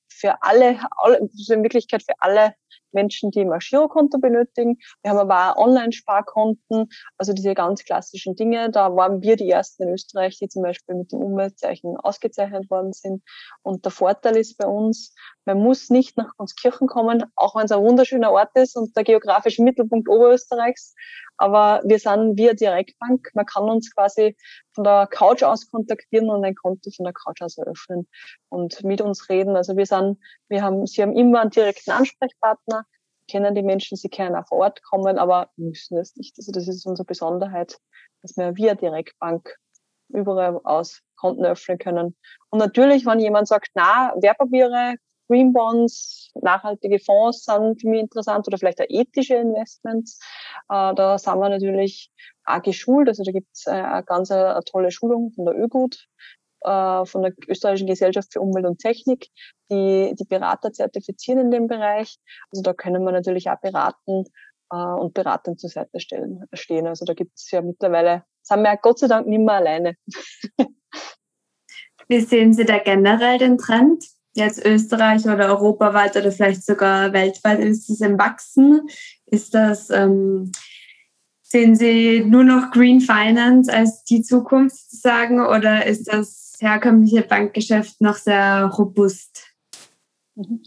für 0.10 0.42
alle, 0.42 0.80
also 0.98 1.54
in 1.54 1.64
Wirklichkeit 1.64 2.04
für 2.04 2.16
alle 2.20 2.54
Menschen, 2.96 3.30
die 3.30 3.42
ein 3.42 3.60
Girokonto 3.60 4.18
benötigen. 4.18 4.80
Wir 5.04 5.12
haben 5.12 5.20
aber 5.20 5.58
auch 5.58 5.66
Online-Sparkonten, 5.66 6.88
also 7.18 7.34
diese 7.34 7.54
ganz 7.54 7.84
klassischen 7.84 8.36
Dinge. 8.36 8.72
Da 8.72 8.96
waren 8.96 9.22
wir 9.22 9.36
die 9.36 9.50
ersten 9.50 9.84
in 9.84 9.94
Österreich, 9.94 10.40
die 10.40 10.48
zum 10.48 10.64
Beispiel 10.64 10.96
mit 10.96 11.12
dem 11.12 11.20
Umweltzeichen 11.20 11.98
ausgezeichnet 11.98 12.70
worden 12.72 12.94
sind. 12.94 13.22
Und 13.62 13.86
der 13.86 13.92
Vorteil 13.92 14.38
ist 14.38 14.58
bei 14.58 14.66
uns, 14.66 15.14
man 15.46 15.60
muss 15.60 15.90
nicht 15.90 16.18
nach 16.18 16.36
Gunskirchen 16.38 16.88
kommen, 16.88 17.24
auch 17.36 17.56
wenn 17.56 17.66
es 17.66 17.72
ein 17.72 17.82
wunderschöner 17.82 18.32
Ort 18.32 18.50
ist 18.56 18.76
und 18.76 18.96
der 18.96 19.04
geografische 19.04 19.62
Mittelpunkt 19.62 20.10
Oberösterreichs. 20.10 20.96
Aber 21.38 21.82
wir 21.86 22.00
sind 22.00 22.38
via 22.38 22.54
Direktbank. 22.54 23.30
Man 23.34 23.46
kann 23.46 23.64
uns 23.64 23.94
quasi 23.94 24.38
von 24.74 24.84
der 24.84 25.08
Couch 25.08 25.44
aus 25.44 25.70
kontaktieren 25.70 26.30
und 26.30 26.44
ein 26.46 26.56
Konto 26.56 26.90
von 26.92 27.04
der 27.04 27.14
Couch 27.14 27.42
aus 27.42 27.58
eröffnen 27.58 28.08
und 28.50 28.84
mit 28.84 29.02
uns 29.02 29.30
reden. 29.30 29.56
Also 29.56 29.76
wir 29.76 29.86
sind, 29.86 30.20
wir 30.48 30.64
haben, 30.64 30.86
sie 30.86 31.02
haben 31.02 31.16
immer 31.16 31.42
einen 31.42 31.50
direkten 31.50 31.92
Ansprechpartner, 31.92 32.86
kennen 33.28 33.56
die 33.56 33.64
Menschen, 33.64 33.98
sie 33.98 34.10
können 34.10 34.36
auch 34.36 34.48
vor 34.48 34.60
Ort 34.60 34.82
kommen, 34.84 35.18
aber 35.18 35.50
müssen 35.58 35.98
es 35.98 36.16
nicht. 36.16 36.36
Also 36.38 36.52
das 36.52 36.68
ist 36.68 36.86
unsere 36.86 37.06
Besonderheit, 37.06 37.78
dass 38.22 38.38
wir 38.38 38.56
via 38.56 38.76
Direktbank 38.76 39.56
überall 40.10 40.60
aus 40.64 41.02
Konten 41.16 41.46
öffnen 41.46 41.78
können. 41.78 42.16
Und 42.50 42.60
natürlich, 42.60 43.06
wenn 43.06 43.20
jemand 43.20 43.48
sagt, 43.48 43.70
na, 43.74 44.14
Wertpapiere 44.22 44.96
Green 45.28 45.54
Bonds, 45.54 46.32
nachhaltige 46.42 47.00
Fonds 47.00 47.46
sind 47.46 47.82
für 47.82 47.90
mich 47.90 48.02
interessant 48.02 48.48
oder 48.48 48.58
vielleicht 48.58 48.82
auch 48.82 48.86
ethische 48.90 49.36
Investments. 49.36 50.20
Äh, 50.70 50.94
da 50.94 51.18
sind 51.18 51.40
wir 51.40 51.50
natürlich 51.50 52.12
auch 52.46 52.62
geschult. 52.62 53.08
Also 53.08 53.24
da 53.24 53.32
gibt 53.32 53.48
es 53.54 53.66
äh, 53.68 53.72
eine 53.72 54.04
ganz 54.04 54.32
eine 54.32 54.60
tolle 54.66 54.92
Schulung 54.92 55.32
von 55.32 55.46
der 55.46 55.58
ÖGUT, 55.58 56.08
äh, 56.62 57.06
von 57.06 57.24
der 57.24 57.34
Österreichischen 57.48 57.88
Gesellschaft 57.88 58.34
für 58.34 58.42
Umwelt 58.42 58.66
und 58.66 58.80
Technik, 58.80 59.30
die 59.72 60.14
die 60.16 60.26
Berater 60.26 60.72
zertifizieren 60.72 61.40
in 61.40 61.52
dem 61.52 61.68
Bereich. 61.68 62.18
Also 62.52 62.62
da 62.62 62.74
können 62.74 63.04
wir 63.04 63.12
natürlich 63.12 63.50
auch 63.50 63.60
beraten 63.60 64.26
und 64.68 65.14
beratend 65.14 65.60
zur 65.60 65.70
Seite 65.70 66.00
stellen, 66.00 66.44
stehen. 66.52 66.88
Also 66.88 67.06
da 67.06 67.14
gibt 67.14 67.38
es 67.38 67.52
ja 67.52 67.62
mittlerweile, 67.62 68.24
sind 68.42 68.64
wir 68.64 68.72
ja 68.72 68.76
Gott 68.76 68.98
sei 68.98 69.08
Dank 69.08 69.28
nicht 69.28 69.40
mehr 69.40 69.54
alleine. 69.54 69.96
Wie 72.08 72.20
sehen 72.20 72.52
Sie 72.52 72.66
da 72.66 72.80
generell 72.80 73.38
den 73.38 73.60
Trend? 73.60 74.04
Jetzt 74.36 74.64
Österreich 74.66 75.26
oder 75.26 75.50
europaweit 75.50 76.16
oder 76.16 76.32
vielleicht 76.32 76.66
sogar 76.66 77.14
weltweit 77.14 77.60
ist 77.60 77.90
es 77.90 78.02
im 78.02 78.20
Wachsen? 78.20 78.88
Ist 79.26 79.54
das, 79.54 79.90
ähm, 79.90 80.52
sehen 81.42 81.76
Sie 81.76 82.24
nur 82.26 82.44
noch 82.44 82.72
Green 82.72 83.02
Finance 83.02 83.72
als 83.72 84.04
die 84.04 84.22
Zukunft 84.22 84.78
sozusagen 84.78 85.46
oder 85.46 85.86
ist 85.86 86.12
das 86.12 86.54
herkömmliche 86.60 87.22
Bankgeschäft 87.22 88.02
noch 88.02 88.16
sehr 88.16 88.66
robust? 88.66 89.54
Mhm. 90.36 90.64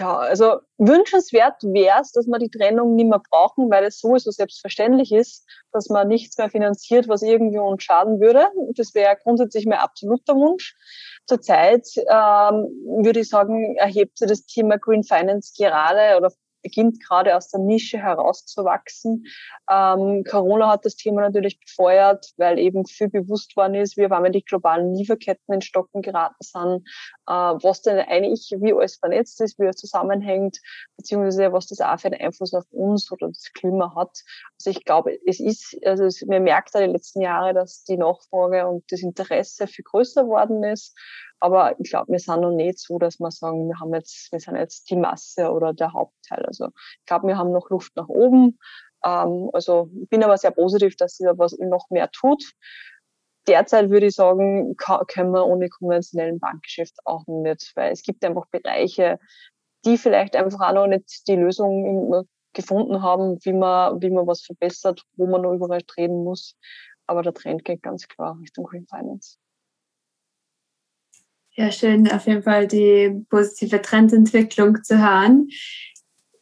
Ja, 0.00 0.16
also 0.16 0.60
wünschenswert 0.78 1.62
wäre 1.62 2.00
es, 2.00 2.12
dass 2.12 2.26
wir 2.26 2.38
die 2.38 2.48
Trennung 2.48 2.94
nicht 2.94 3.08
mehr 3.08 3.20
brauchen, 3.30 3.70
weil 3.70 3.84
es 3.84 3.98
sowieso 3.98 4.30
selbstverständlich 4.30 5.12
ist, 5.12 5.44
dass 5.72 5.88
man 5.88 6.08
nichts 6.08 6.38
mehr 6.38 6.48
finanziert, 6.48 7.08
was 7.08 7.22
irgendwie 7.22 7.58
uns 7.58 7.82
schaden 7.82 8.20
würde. 8.20 8.46
Das 8.76 8.94
wäre 8.94 9.18
grundsätzlich 9.22 9.66
mein 9.66 9.78
absoluter 9.78 10.36
Wunsch. 10.36 10.74
Zurzeit 11.30 11.86
ähm, 11.96 12.66
würde 13.04 13.20
ich 13.20 13.28
sagen, 13.28 13.76
erhebt 13.76 14.18
sich 14.18 14.28
das 14.28 14.46
Thema 14.46 14.78
Green 14.78 15.04
Finance 15.04 15.52
gerade 15.56 16.16
oder 16.16 16.32
beginnt 16.62 17.02
gerade 17.04 17.36
aus 17.36 17.48
der 17.48 17.60
Nische 17.60 17.98
herauszuwachsen. 17.98 19.26
Ähm, 19.70 20.24
Corona 20.28 20.68
hat 20.70 20.84
das 20.84 20.96
Thema 20.96 21.22
natürlich 21.22 21.58
befeuert, 21.60 22.32
weil 22.36 22.58
eben 22.58 22.86
viel 22.86 23.08
bewusst 23.08 23.56
worden 23.56 23.74
ist, 23.74 23.96
wie 23.96 24.06
auf 24.06 24.30
die 24.30 24.44
globalen 24.44 24.94
Lieferketten 24.94 25.54
in 25.54 25.60
Stocken 25.60 26.02
geraten 26.02 26.36
sind, 26.40 26.86
äh, 27.26 27.32
was 27.32 27.82
denn 27.82 27.98
eigentlich, 27.98 28.54
wie 28.58 28.72
alles 28.72 28.96
vernetzt 28.96 29.40
ist, 29.40 29.58
wie 29.58 29.66
es 29.66 29.76
zusammenhängt, 29.76 30.58
beziehungsweise 30.96 31.52
was 31.52 31.66
das 31.68 31.80
auch 31.80 31.98
für 31.98 32.08
einen 32.08 32.20
Einfluss 32.20 32.54
auf 32.54 32.64
uns 32.70 33.10
oder 33.10 33.28
das 33.28 33.50
Klima 33.54 33.94
hat. 33.94 34.22
Also 34.58 34.70
ich 34.70 34.84
glaube, 34.84 35.18
es 35.26 35.40
ist, 35.40 35.76
also 35.84 36.04
es, 36.04 36.24
man 36.26 36.42
merkt 36.42 36.74
ja 36.74 36.80
die 36.80 36.92
letzten 36.92 37.20
Jahre, 37.20 37.54
dass 37.54 37.84
die 37.84 37.96
Nachfrage 37.96 38.66
und 38.66 38.84
das 38.90 39.02
Interesse 39.02 39.66
viel 39.66 39.84
größer 39.84 40.26
worden 40.26 40.62
ist. 40.64 40.96
Aber 41.40 41.78
ich 41.80 41.90
glaube, 41.90 42.12
wir 42.12 42.18
sind 42.18 42.42
noch 42.42 42.50
nicht 42.50 42.78
so, 42.78 42.98
dass 42.98 43.18
wir 43.18 43.30
sagen, 43.30 43.68
wir 43.68 43.80
haben 43.80 43.94
jetzt, 43.94 44.30
wir 44.30 44.40
sind 44.40 44.56
jetzt 44.56 44.90
die 44.90 44.96
Masse 44.96 45.50
oder 45.50 45.72
der 45.72 45.92
Hauptteil. 45.92 46.44
Also 46.44 46.66
ich 46.66 47.06
glaube, 47.06 47.28
wir 47.28 47.38
haben 47.38 47.50
noch 47.50 47.70
Luft 47.70 47.96
nach 47.96 48.08
oben. 48.08 48.58
Ähm, 49.04 49.50
also 49.52 49.90
ich 50.02 50.08
bin 50.10 50.22
aber 50.22 50.36
sehr 50.36 50.50
positiv, 50.50 50.96
dass 50.96 51.16
sich 51.16 51.26
da 51.26 51.36
was 51.38 51.56
noch 51.58 51.88
mehr 51.90 52.10
tut. 52.10 52.44
Derzeit 53.46 53.88
würde 53.90 54.06
ich 54.06 54.14
sagen, 54.14 54.76
können 54.76 55.32
wir 55.32 55.46
ohne 55.46 55.70
konventionellen 55.70 56.38
Bankgeschäft 56.38 56.98
auch 57.06 57.24
nicht, 57.26 57.72
weil 57.74 57.90
es 57.90 58.02
gibt 58.02 58.22
einfach 58.24 58.46
Bereiche, 58.50 59.18
die 59.86 59.96
vielleicht 59.96 60.36
einfach 60.36 60.60
auch 60.60 60.74
noch 60.74 60.86
nicht 60.86 61.26
die 61.26 61.36
Lösung 61.36 62.26
gefunden 62.52 63.02
haben, 63.02 63.38
wie 63.44 63.54
man, 63.54 64.02
wie 64.02 64.10
man 64.10 64.26
was 64.26 64.42
verbessert, 64.42 65.02
wo 65.16 65.26
man 65.26 65.42
noch 65.42 65.54
überall 65.54 65.80
drehen 65.86 66.22
muss. 66.22 66.56
Aber 67.06 67.22
der 67.22 67.32
Trend 67.32 67.64
geht 67.64 67.82
ganz 67.82 68.06
klar 68.08 68.38
Richtung 68.40 68.64
Green 68.64 68.86
Finance. 68.86 69.38
Ja, 71.56 71.72
schön, 71.72 72.10
auf 72.10 72.26
jeden 72.26 72.42
Fall 72.42 72.66
die 72.66 73.24
positive 73.28 73.82
Trendentwicklung 73.82 74.82
zu 74.84 74.98
hören. 74.98 75.48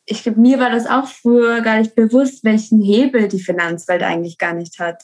Ich 0.05 0.23
glaube, 0.23 0.41
mir 0.41 0.59
war 0.59 0.71
das 0.71 0.87
auch 0.87 1.07
früher 1.07 1.61
gar 1.61 1.79
nicht 1.79 1.95
bewusst, 1.95 2.45
welchen 2.45 2.81
Hebel 2.81 3.29
die 3.29 3.41
Finanzwelt 3.43 4.03
eigentlich 4.03 4.39
gar 4.39 4.55
nicht 4.55 4.79
hat. 4.79 5.03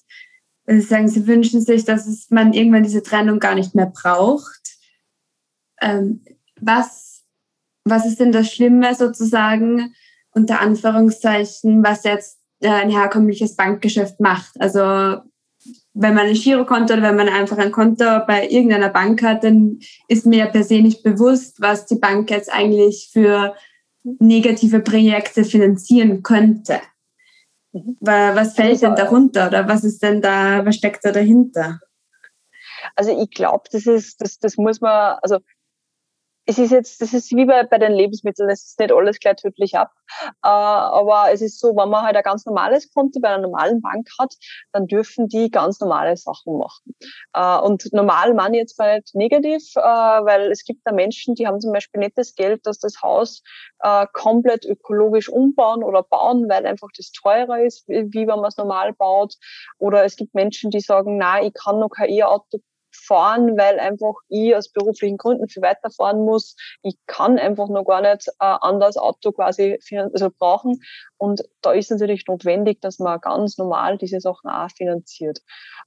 Also 0.67 0.81
Sie 0.81 0.87
sagen, 0.87 1.09
Sie 1.09 1.27
wünschen 1.27 1.61
sich, 1.61 1.85
dass 1.85 2.07
es, 2.07 2.31
man 2.31 2.53
irgendwann 2.53 2.83
diese 2.83 3.03
Trennung 3.03 3.39
gar 3.39 3.55
nicht 3.55 3.75
mehr 3.75 3.87
braucht. 3.87 4.79
Ähm, 5.81 6.25
was, 6.61 7.25
was 7.85 8.07
ist 8.07 8.21
denn 8.21 8.33
das 8.33 8.53
Schlimme 8.53 8.95
sozusagen, 8.95 9.95
unter 10.31 10.61
Anführungszeichen, 10.61 11.83
was 11.83 12.05
jetzt 12.05 12.39
äh, 12.61 12.69
ein 12.69 12.91
herkömmliches 12.91 13.57
Bankgeschäft 13.57 14.21
macht? 14.21 14.61
Also 14.61 15.21
wenn 15.95 16.15
man 16.15 16.27
ein 16.27 16.35
Girokonto 16.35 16.93
oder 16.95 17.03
wenn 17.03 17.17
man 17.17 17.29
einfach 17.29 17.57
ein 17.57 17.71
Konto 17.71 18.05
bei 18.27 18.49
irgendeiner 18.49 18.89
Bank 18.89 19.23
hat, 19.23 19.45
dann 19.45 19.79
ist 20.09 20.27
mir 20.27 20.47
per 20.47 20.65
se 20.65 20.81
nicht 20.81 21.03
bewusst, 21.05 21.61
was 21.61 21.87
die 21.87 21.99
Bank 21.99 22.31
jetzt 22.31 22.53
eigentlich 22.53 23.11
für 23.13 23.55
negative 24.03 24.81
Projekte 24.81 25.45
finanzieren 25.45 26.23
könnte. 26.23 26.81
Mhm. 27.73 27.97
Was 28.01 28.55
fällt 28.55 28.83
denn 28.83 28.97
darunter 28.97 29.47
oder 29.47 29.69
was 29.69 29.85
ist 29.85 30.03
denn 30.03 30.21
da, 30.21 30.67
was 30.67 30.77
steckt 30.77 31.05
da 31.05 31.13
dahinter? 31.13 31.81
Also 32.97 33.17
ich 33.19 33.31
glaube, 33.31 33.65
das 33.71 33.87
ist, 33.87 34.21
das, 34.21 34.39
das 34.39 34.57
muss 34.57 34.81
man, 34.81 35.17
also 35.23 35.39
es 36.47 36.59
ist 36.59 36.73
jetzt, 36.73 37.01
das 37.01 37.15
ist 37.15 37.31
wie 37.35 37.47
bei, 37.47 37.63
bei 37.63 37.79
den 37.79 37.93
Lebensmitteln, 37.93 38.51
es 38.51 38.65
ist 38.67 38.79
nicht 38.79 38.93
alles 38.93 39.19
gleich 39.19 39.37
tödlich 39.37 39.77
ab. 39.77 39.91
Äh, 40.43 40.49
aber 40.49 41.33
es 41.33 41.41
ist 41.41 41.59
so, 41.59 41.69
wenn 41.69 41.89
man 41.89 42.05
halt 42.05 42.17
ein 42.17 42.23
ganz 42.23 42.45
normales 42.45 42.93
Konto 42.93 43.19
bei 43.21 43.29
einer 43.29 43.43
normalen 43.43 43.81
Bank 43.81 44.09
hat, 44.19 44.35
dann 44.73 44.87
dürfen 44.87 45.29
die 45.29 45.51
ganz 45.51 45.81
normale 45.81 46.17
Sachen 46.17 46.59
machen. 46.59 46.95
Äh, 47.33 47.59
und 47.61 47.91
normal 47.93 48.35
man 48.35 48.53
jetzt 48.53 48.79
mal 48.79 48.97
nicht 48.97 49.15
negativ, 49.15 49.63
äh, 49.77 49.81
weil 49.81 50.51
es 50.51 50.65
gibt 50.65 50.81
da 50.85 50.93
Menschen, 50.93 51.35
die 51.35 51.47
haben 51.47 51.61
zum 51.61 51.73
Beispiel 51.73 52.01
nicht 52.01 52.19
das 52.19 52.35
Geld, 52.35 52.67
dass 52.67 52.79
das 52.79 53.01
Haus 53.03 53.43
äh, 53.81 54.07
komplett 54.13 54.67
ökologisch 54.67 55.31
umbauen 55.31 55.83
oder 55.83 56.03
bauen, 56.03 56.49
weil 56.49 56.67
einfach 56.67 56.89
das 56.97 57.11
teurer 57.11 57.61
ist, 57.63 57.89
wie, 57.89 58.13
wie 58.13 58.27
wenn 58.27 58.41
man 58.41 58.47
es 58.47 58.59
normal 58.59 58.93
baut. 58.93 59.35
Oder 59.79 60.05
es 60.05 60.17
gibt 60.17 60.35
Menschen, 60.35 60.71
die 60.71 60.81
sagen, 60.81 61.17
na, 61.17 61.43
ich 61.43 61.55
kann 61.55 61.79
noch 61.79 61.89
kein 61.89 62.11
E-Auto 62.11 62.59
fahren, 62.95 63.57
weil 63.57 63.79
einfach 63.79 64.15
ich 64.29 64.55
aus 64.55 64.71
beruflichen 64.71 65.17
Gründen 65.17 65.49
viel 65.49 65.63
weiterfahren 65.63 66.25
muss. 66.25 66.57
Ich 66.83 66.97
kann 67.07 67.39
einfach 67.39 67.69
noch 67.69 67.85
gar 67.85 68.01
nicht 68.01 68.29
äh, 68.29 68.33
anders 68.61 68.97
Auto 68.97 69.33
quasi 69.33 69.79
also 70.13 70.31
brauchen. 70.39 70.81
Und 71.17 71.43
da 71.63 71.73
ist 71.73 71.91
natürlich 71.91 72.27
notwendig, 72.27 72.81
dass 72.81 72.99
man 72.99 73.21
ganz 73.21 73.59
normal 73.59 73.99
diese 73.99 74.21
Sachen 74.21 74.51
auch 74.51 74.71
finanziert. 74.77 75.41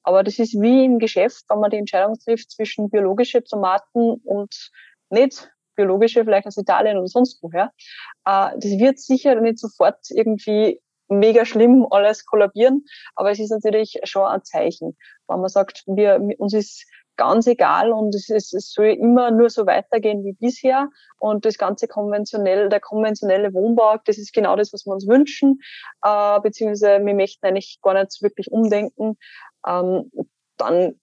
Aber 0.04 0.24
das 0.24 0.39
ist 0.39 0.60
wie 0.62 0.86
im 0.86 1.00
Geschäft, 1.00 1.46
wenn 1.50 1.60
man 1.60 1.72
die 1.72 1.78
Entscheidung 1.78 2.17
trifft 2.20 2.52
zwischen 2.52 2.89
biologische 2.89 3.43
Tomaten 3.43 4.15
und 4.24 4.72
nicht 5.10 5.50
biologische, 5.76 6.24
vielleicht 6.24 6.48
aus 6.48 6.58
Italien 6.58 6.98
oder 6.98 7.08
sonst 7.08 7.41
woher. 7.41 7.72
Äh, 8.26 8.52
das 8.56 8.72
wird 8.78 9.00
sicher 9.00 9.39
nicht 9.39 9.60
sofort 9.60 10.00
irgendwie 10.10 10.82
mega 11.10 11.46
schlimm 11.46 11.88
alles 11.89 12.26
kollabieren, 12.26 12.86
aber 13.15 13.32
es 13.32 13.39
ist 13.39 13.52
natürlich 13.52 14.00
schon 14.04 14.26
ein 14.26 14.43
Zeichen, 14.43 14.98
wenn 15.28 15.40
man 15.40 15.50
sagt, 15.50 15.84
wir, 15.88 16.20
uns 16.38 16.54
ist 16.54 16.86
ganz 17.18 17.48
egal 17.48 17.92
und 17.92 18.16
es, 18.16 18.30
ist, 18.30 18.54
es 18.54 18.72
soll 18.72 18.88
immer 18.88 19.32
nur 19.32 19.50
so 19.50 19.66
weitergehen 19.66 20.24
wie 20.24 20.34
bisher 20.34 20.90
und 21.20 21.46
das 21.46 21.58
ganze 21.58 21.88
konventionell, 21.88 22.70
der 22.70 22.80
konventionelle 22.80 23.54
Wohnbau, 23.54 23.98
das 24.06 24.18
ist 24.18 24.34
genau 24.34 24.56
das, 24.56 24.72
was 24.72 24.86
wir 24.86 24.94
uns 24.94 25.08
wünschen, 25.08 25.60
äh, 26.04 26.40
beziehungsweise 26.40 27.04
wir 27.04 27.16
möchten 27.16 27.46
eigentlich 27.46 27.80
gar 27.82 27.96
nicht 27.96 28.22
wirklich 28.22 28.52
umdenken, 28.52 29.18
ähm, 29.68 30.12
dann 30.58 31.00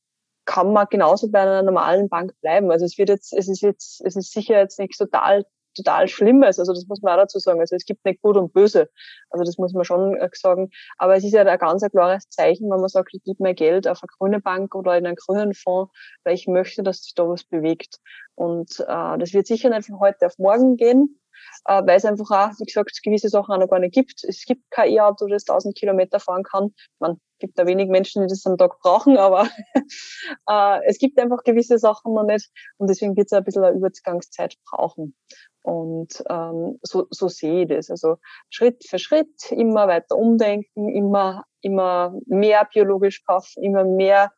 kann 0.46 0.72
man 0.72 0.86
genauso 0.90 1.30
bei 1.30 1.40
einer 1.40 1.62
normalen 1.62 2.08
Bank 2.08 2.32
bleiben. 2.40 2.70
Also 2.70 2.84
es 2.84 2.98
wird 2.98 3.08
jetzt, 3.08 3.32
es 3.32 3.48
ist 3.48 3.62
jetzt, 3.62 4.02
es 4.04 4.14
ist 4.14 4.32
sicher 4.32 4.58
jetzt 4.58 4.78
nicht 4.78 4.96
total 4.96 5.44
total 5.74 6.08
Schlimmes. 6.08 6.58
Also 6.58 6.72
das 6.72 6.86
muss 6.86 7.02
man 7.02 7.14
auch 7.14 7.22
dazu 7.22 7.38
sagen. 7.38 7.60
Also 7.60 7.76
es 7.76 7.84
gibt 7.84 8.04
nicht 8.04 8.22
gut 8.22 8.36
und 8.36 8.52
böse. 8.52 8.88
Also 9.30 9.44
das 9.44 9.58
muss 9.58 9.72
man 9.72 9.84
schon 9.84 10.16
äh, 10.16 10.28
sagen. 10.32 10.70
Aber 10.98 11.16
es 11.16 11.24
ist 11.24 11.32
ja 11.32 11.42
ein 11.42 11.58
ganz 11.58 11.84
klares 11.90 12.28
Zeichen, 12.28 12.70
wenn 12.70 12.80
man 12.80 12.88
sagt, 12.88 13.10
ich 13.12 13.22
gebe 13.22 13.42
mein 13.42 13.54
Geld 13.54 13.86
auf 13.88 14.00
eine 14.02 14.08
grüne 14.18 14.40
Bank 14.40 14.74
oder 14.74 14.96
in 14.96 15.06
einen 15.06 15.16
grünen 15.16 15.54
Fonds, 15.54 15.92
weil 16.24 16.34
ich 16.34 16.46
möchte, 16.46 16.82
dass 16.82 17.02
sich 17.02 17.14
da 17.14 17.28
was 17.28 17.44
bewegt. 17.44 17.98
Und 18.34 18.80
äh, 18.80 19.18
das 19.18 19.32
wird 19.32 19.46
sicher 19.46 19.70
nicht 19.70 19.86
von 19.86 20.00
heute 20.00 20.26
auf 20.26 20.38
morgen 20.38 20.76
gehen, 20.76 21.20
äh, 21.66 21.82
weil 21.84 21.96
es 21.96 22.04
einfach 22.04 22.30
auch, 22.30 22.50
wie 22.58 22.64
gesagt, 22.64 23.00
gewisse 23.02 23.28
Sachen 23.28 23.54
auch 23.54 23.58
noch 23.58 23.68
gar 23.68 23.78
nicht 23.78 23.94
gibt. 23.94 24.24
Es 24.24 24.44
gibt 24.44 24.70
kein 24.70 24.90
E-Auto, 24.90 25.26
das 25.26 25.42
1000 25.46 25.76
Kilometer 25.76 26.20
fahren 26.20 26.42
kann. 26.42 26.74
Man 26.98 27.20
gibt 27.38 27.58
da 27.58 27.66
wenig 27.66 27.88
Menschen, 27.88 28.22
die 28.22 28.28
das 28.28 28.46
am 28.46 28.56
Tag 28.56 28.78
brauchen, 28.80 29.16
aber 29.16 29.48
äh, 30.48 30.80
es 30.86 30.98
gibt 30.98 31.18
einfach 31.18 31.44
gewisse 31.44 31.78
Sachen 31.78 32.14
noch 32.14 32.24
nicht 32.24 32.50
und 32.78 32.88
deswegen 32.88 33.16
wird 33.16 33.26
es 33.26 33.32
ein 33.32 33.44
bisschen 33.44 33.64
eine 33.64 33.76
Übergangszeit 33.76 34.56
brauchen. 34.64 35.14
Und 35.64 36.22
ähm, 36.28 36.78
so, 36.82 37.06
so 37.08 37.28
sehe 37.28 37.62
ich 37.62 37.68
das. 37.68 37.90
Also 37.90 38.18
Schritt 38.50 38.84
für 38.86 38.98
Schritt 38.98 39.50
immer 39.50 39.88
weiter 39.88 40.14
umdenken, 40.14 40.90
immer, 40.90 41.44
immer 41.62 42.14
mehr 42.26 42.68
biologisch 42.70 43.24
kaufen, 43.24 43.62
immer 43.62 43.82
mehr 43.84 44.30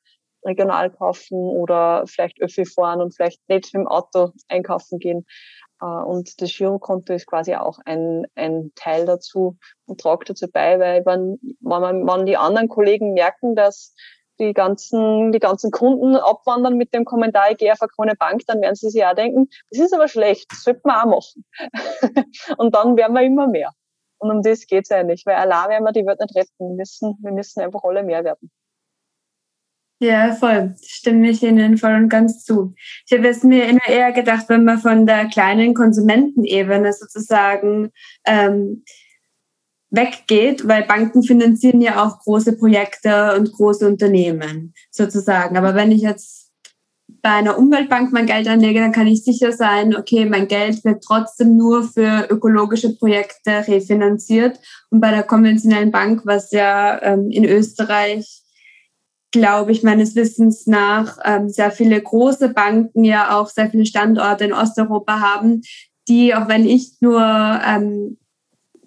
regional 0.45 0.89
kaufen 0.93 1.37
oder 1.37 2.05
vielleicht 2.07 2.41
Öffi 2.41 2.65
fahren 2.65 3.01
und 3.01 3.13
vielleicht 3.13 3.41
nicht 3.49 3.75
mit 3.75 3.83
dem 3.83 3.89
Auto 3.89 4.31
einkaufen 4.47 5.01
gehen. 5.01 5.27
Äh, 5.83 5.87
und 5.87 6.41
das 6.41 6.57
Girokonto 6.57 7.13
ist 7.13 7.27
quasi 7.27 7.57
auch 7.57 7.81
ein, 7.85 8.29
ein 8.37 8.71
Teil 8.77 9.05
dazu 9.05 9.59
und 9.87 10.01
tragt 10.01 10.31
dazu 10.31 10.47
bei, 10.49 10.79
weil 10.79 11.05
wenn, 11.05 11.41
wenn, 11.61 11.81
man, 11.81 12.07
wenn 12.07 12.27
die 12.27 12.37
anderen 12.37 12.69
Kollegen 12.69 13.15
merken, 13.15 13.57
dass 13.57 13.97
die 14.39 14.53
ganzen, 14.53 15.33
die 15.33 15.39
ganzen 15.39 15.71
Kunden 15.71 16.17
abwandern 16.17 16.77
mit 16.77 16.95
dem 16.95 17.05
Kommentar, 17.05 17.51
ich 17.51 17.59
gehe 17.59 17.73
auf 17.73 17.81
eine 17.81 17.89
grüne 17.89 18.15
Bank, 18.15 18.43
dann 18.47 18.61
werden 18.61 18.75
sie 18.75 18.91
sich 18.91 19.05
auch 19.05 19.15
denken, 19.15 19.49
das 19.71 19.81
ist 19.81 19.95
aber 19.95 20.09
schlecht, 20.09 20.51
das 20.51 20.63
sollte 20.65 20.81
man 20.85 20.97
auch 20.97 21.21
machen. 21.21 21.45
und 22.59 22.75
dann 22.75 22.97
werden 22.97 23.15
wir 23.15 23.23
immer 23.23 23.47
mehr. 23.47 23.73
Und 24.19 24.31
um 24.31 24.43
das 24.43 24.67
geht's 24.67 24.91
eigentlich, 24.91 25.25
weil 25.27 25.37
allein 25.37 25.69
werden 25.69 25.85
wir 25.85 25.93
die 25.93 26.07
Welt 26.07 26.21
nicht 26.21 26.35
retten. 26.35 26.71
Wir 26.71 26.77
müssen, 26.77 27.19
wir 27.21 27.33
müssen 27.33 27.61
einfach 27.61 27.85
alle 27.85 28.03
mehr 28.03 28.25
werden. 28.25 28.51
Ja, 29.99 30.35
voll. 30.35 30.75
Stimme 30.83 31.31
ich 31.31 31.43
Ihnen 31.43 31.79
voll 31.79 31.95
und 31.95 32.11
ganz 32.11 32.45
zu. 32.45 32.75
Ich 33.07 33.17
habe 33.17 33.29
es 33.29 33.43
mir 33.43 33.67
immer 33.67 33.87
eher 33.89 34.13
gedacht, 34.13 34.47
wenn 34.49 34.65
man 34.65 34.79
von 34.79 35.07
der 35.07 35.27
kleinen 35.27 35.73
Konsumentenebene 35.73 36.93
sozusagen 36.93 37.93
ähm, 38.27 38.85
weggeht, 39.91 40.67
weil 40.67 40.85
Banken 40.85 41.23
finanzieren 41.23 41.81
ja 41.81 42.05
auch 42.05 42.19
große 42.21 42.57
Projekte 42.57 43.35
und 43.37 43.53
große 43.53 43.87
Unternehmen 43.87 44.75
sozusagen. 44.91 45.57
Aber 45.57 45.75
wenn 45.75 45.93
ich 45.93 46.03
jetzt 46.03 46.47
bei 47.23 47.31
einer 47.31 47.59
Umweltbank 47.59 48.13
mein 48.13 48.27
Geld 48.27 48.49
anlege, 48.49 48.81
dann 48.81 48.93
kann 48.93 49.07
ich 49.07 49.25
sicher 49.25 49.53
sein, 49.53 49.97
okay, 49.97 50.25
mein 50.27 50.49
Geld 50.49 50.85
wird 50.85 51.03
trotzdem 51.05 51.57
nur 51.57 51.85
für 51.85 52.27
ökologische 52.31 52.97
Projekte 52.97 53.67
refinanziert. 53.67 54.61
Und 54.91 55.01
bei 55.01 55.11
der 55.11 55.23
konventionellen 55.23 55.91
Bank, 55.91 56.23
was 56.25 56.51
ja 56.53 57.01
ähm, 57.03 57.31
in 57.31 57.45
Österreich, 57.45 58.43
glaube 59.33 59.73
ich, 59.73 59.83
meines 59.83 60.15
Wissens 60.15 60.67
nach 60.67 61.19
ähm, 61.25 61.49
sehr 61.49 61.71
viele 61.71 62.01
große 62.01 62.51
Banken 62.51 63.05
ja 63.05 63.37
auch 63.37 63.49
sehr 63.49 63.71
viele 63.71 63.87
Standorte 63.87 64.45
in 64.45 64.53
Osteuropa 64.53 65.21
haben, 65.21 65.63
die, 66.09 66.35
auch 66.35 66.49
wenn 66.49 66.67
ich 66.67 66.97
nur 67.01 67.21
ähm, 67.21 68.19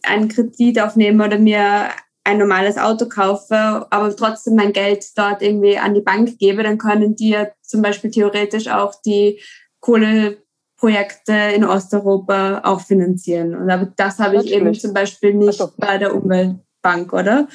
einen 0.03 0.29
Kredit 0.29 0.79
aufnehme 0.79 1.25
oder 1.25 1.37
mir 1.37 1.89
ein 2.23 2.37
normales 2.37 2.77
Auto 2.77 3.07
kaufe, 3.07 3.87
aber 3.89 4.15
trotzdem 4.15 4.55
mein 4.55 4.73
Geld 4.73 5.05
dort 5.15 5.41
irgendwie 5.41 5.77
an 5.77 5.93
die 5.93 6.01
Bank 6.01 6.37
gebe, 6.37 6.63
dann 6.63 6.77
können 6.77 7.15
die 7.15 7.29
ja 7.29 7.47
zum 7.61 7.81
Beispiel 7.81 8.11
theoretisch 8.11 8.67
auch 8.67 8.93
die 9.01 9.41
Kohle, 9.79 10.37
Projekte 10.79 11.33
in 11.33 11.65
Osteuropa 11.65 12.61
auch 12.63 12.79
finanzieren. 12.79 13.53
Und 13.53 13.69
aber 13.69 13.91
das 13.97 14.17
habe 14.17 14.37
ich 14.37 14.51
eben 14.53 14.73
zum 14.73 14.93
Beispiel 14.93 15.33
nicht 15.33 15.59
also. 15.59 15.73
bei 15.77 15.97
der 15.97 16.15
Umweltbank, 16.15 17.11
oder? 17.11 17.49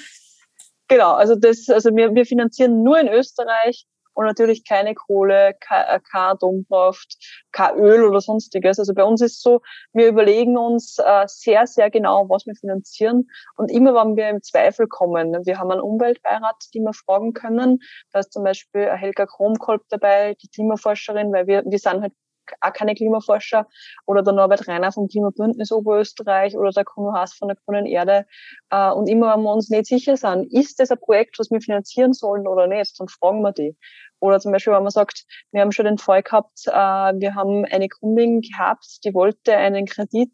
Genau, 0.88 1.12
also 1.12 1.34
das, 1.34 1.70
also 1.70 1.94
wir, 1.96 2.14
wir 2.14 2.26
finanzieren 2.26 2.82
nur 2.82 2.98
in 3.00 3.08
Österreich 3.08 3.86
und 4.14 4.24
natürlich 4.24 4.64
keine 4.64 4.94
Kohle, 4.94 5.54
kein 5.60 5.84
äh, 5.84 6.00
Atomkraft, 6.12 7.16
kein 7.52 7.76
Öl 7.76 8.04
oder 8.04 8.20
sonstiges. 8.20 8.78
Also 8.78 8.94
bei 8.94 9.04
uns 9.04 9.20
ist 9.20 9.42
so, 9.42 9.60
wir 9.92 10.08
überlegen 10.08 10.56
uns 10.56 10.98
äh, 10.98 11.24
sehr, 11.26 11.66
sehr 11.66 11.90
genau, 11.90 12.28
was 12.28 12.46
wir 12.46 12.54
finanzieren 12.54 13.28
und 13.56 13.70
immer, 13.70 13.94
wenn 13.94 14.16
wir 14.16 14.30
im 14.30 14.42
Zweifel 14.42 14.86
kommen, 14.86 15.34
wir 15.44 15.58
haben 15.58 15.70
einen 15.70 15.80
Umweltbeirat, 15.80 16.56
die 16.72 16.80
wir 16.80 16.92
fragen 16.92 17.32
können. 17.32 17.80
Da 18.12 18.20
ist 18.20 18.32
zum 18.32 18.44
Beispiel 18.44 18.90
Helga 18.90 19.26
Kromkolb 19.26 19.82
dabei, 19.88 20.34
die 20.42 20.48
Klimaforscherin, 20.48 21.32
weil 21.32 21.46
wir, 21.46 21.62
wir 21.66 21.78
sind 21.78 22.02
halt 22.02 22.12
auch 22.60 22.72
keine 22.72 22.94
Klimaforscher 22.94 23.66
oder 24.06 24.22
der 24.22 24.32
Norbert 24.32 24.68
Reiner 24.68 24.92
vom 24.92 25.08
Klimabündnis 25.08 25.72
Oberösterreich 25.72 26.56
oder 26.56 26.70
der 26.70 26.84
Kuno 26.84 27.12
Haas 27.12 27.34
von 27.34 27.48
der 27.48 27.56
Grünen 27.64 27.86
Erde. 27.86 28.26
Äh, 28.70 28.90
und 28.90 29.08
immer, 29.08 29.34
wenn 29.34 29.42
wir 29.42 29.52
uns 29.52 29.68
nicht 29.68 29.86
sicher 29.86 30.16
sind, 30.16 30.52
ist 30.52 30.80
das 30.80 30.90
ein 30.90 30.98
Projekt, 30.98 31.38
was 31.38 31.50
wir 31.50 31.60
finanzieren 31.60 32.12
sollen 32.12 32.46
oder 32.46 32.66
nicht, 32.66 32.98
dann 32.98 33.08
fragen 33.08 33.42
wir 33.42 33.52
die. 33.52 33.76
Oder 34.20 34.40
zum 34.40 34.52
Beispiel, 34.52 34.72
wenn 34.72 34.82
man 34.82 34.90
sagt, 34.90 35.26
wir 35.52 35.60
haben 35.60 35.72
schon 35.72 35.84
den 35.84 35.98
Fall 35.98 36.22
gehabt, 36.22 36.66
äh, 36.66 36.72
wir 36.72 37.34
haben 37.34 37.64
eine 37.66 37.88
Kundin 37.88 38.40
gehabt, 38.40 39.04
die 39.04 39.12
wollte 39.12 39.56
einen 39.56 39.86
Kredit 39.86 40.32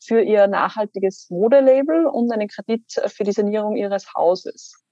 für 0.00 0.20
ihr 0.20 0.46
nachhaltiges 0.46 1.28
Modelabel 1.30 2.06
und 2.06 2.30
einen 2.32 2.48
Kredit 2.48 2.84
für 3.08 3.24
die 3.24 3.32
Sanierung 3.32 3.76
ihres 3.76 4.14
Hauses. 4.14 4.84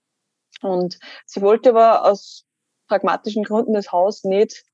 Und 0.61 0.99
sie 1.27 1.43
wollte 1.43 1.71
aber 1.71 2.05
aus 2.05 2.45
pragmatischen 2.89 3.45
Gründen 3.45 3.75
das 3.75 3.93
Haus 3.93 4.25
nicht 4.25 4.65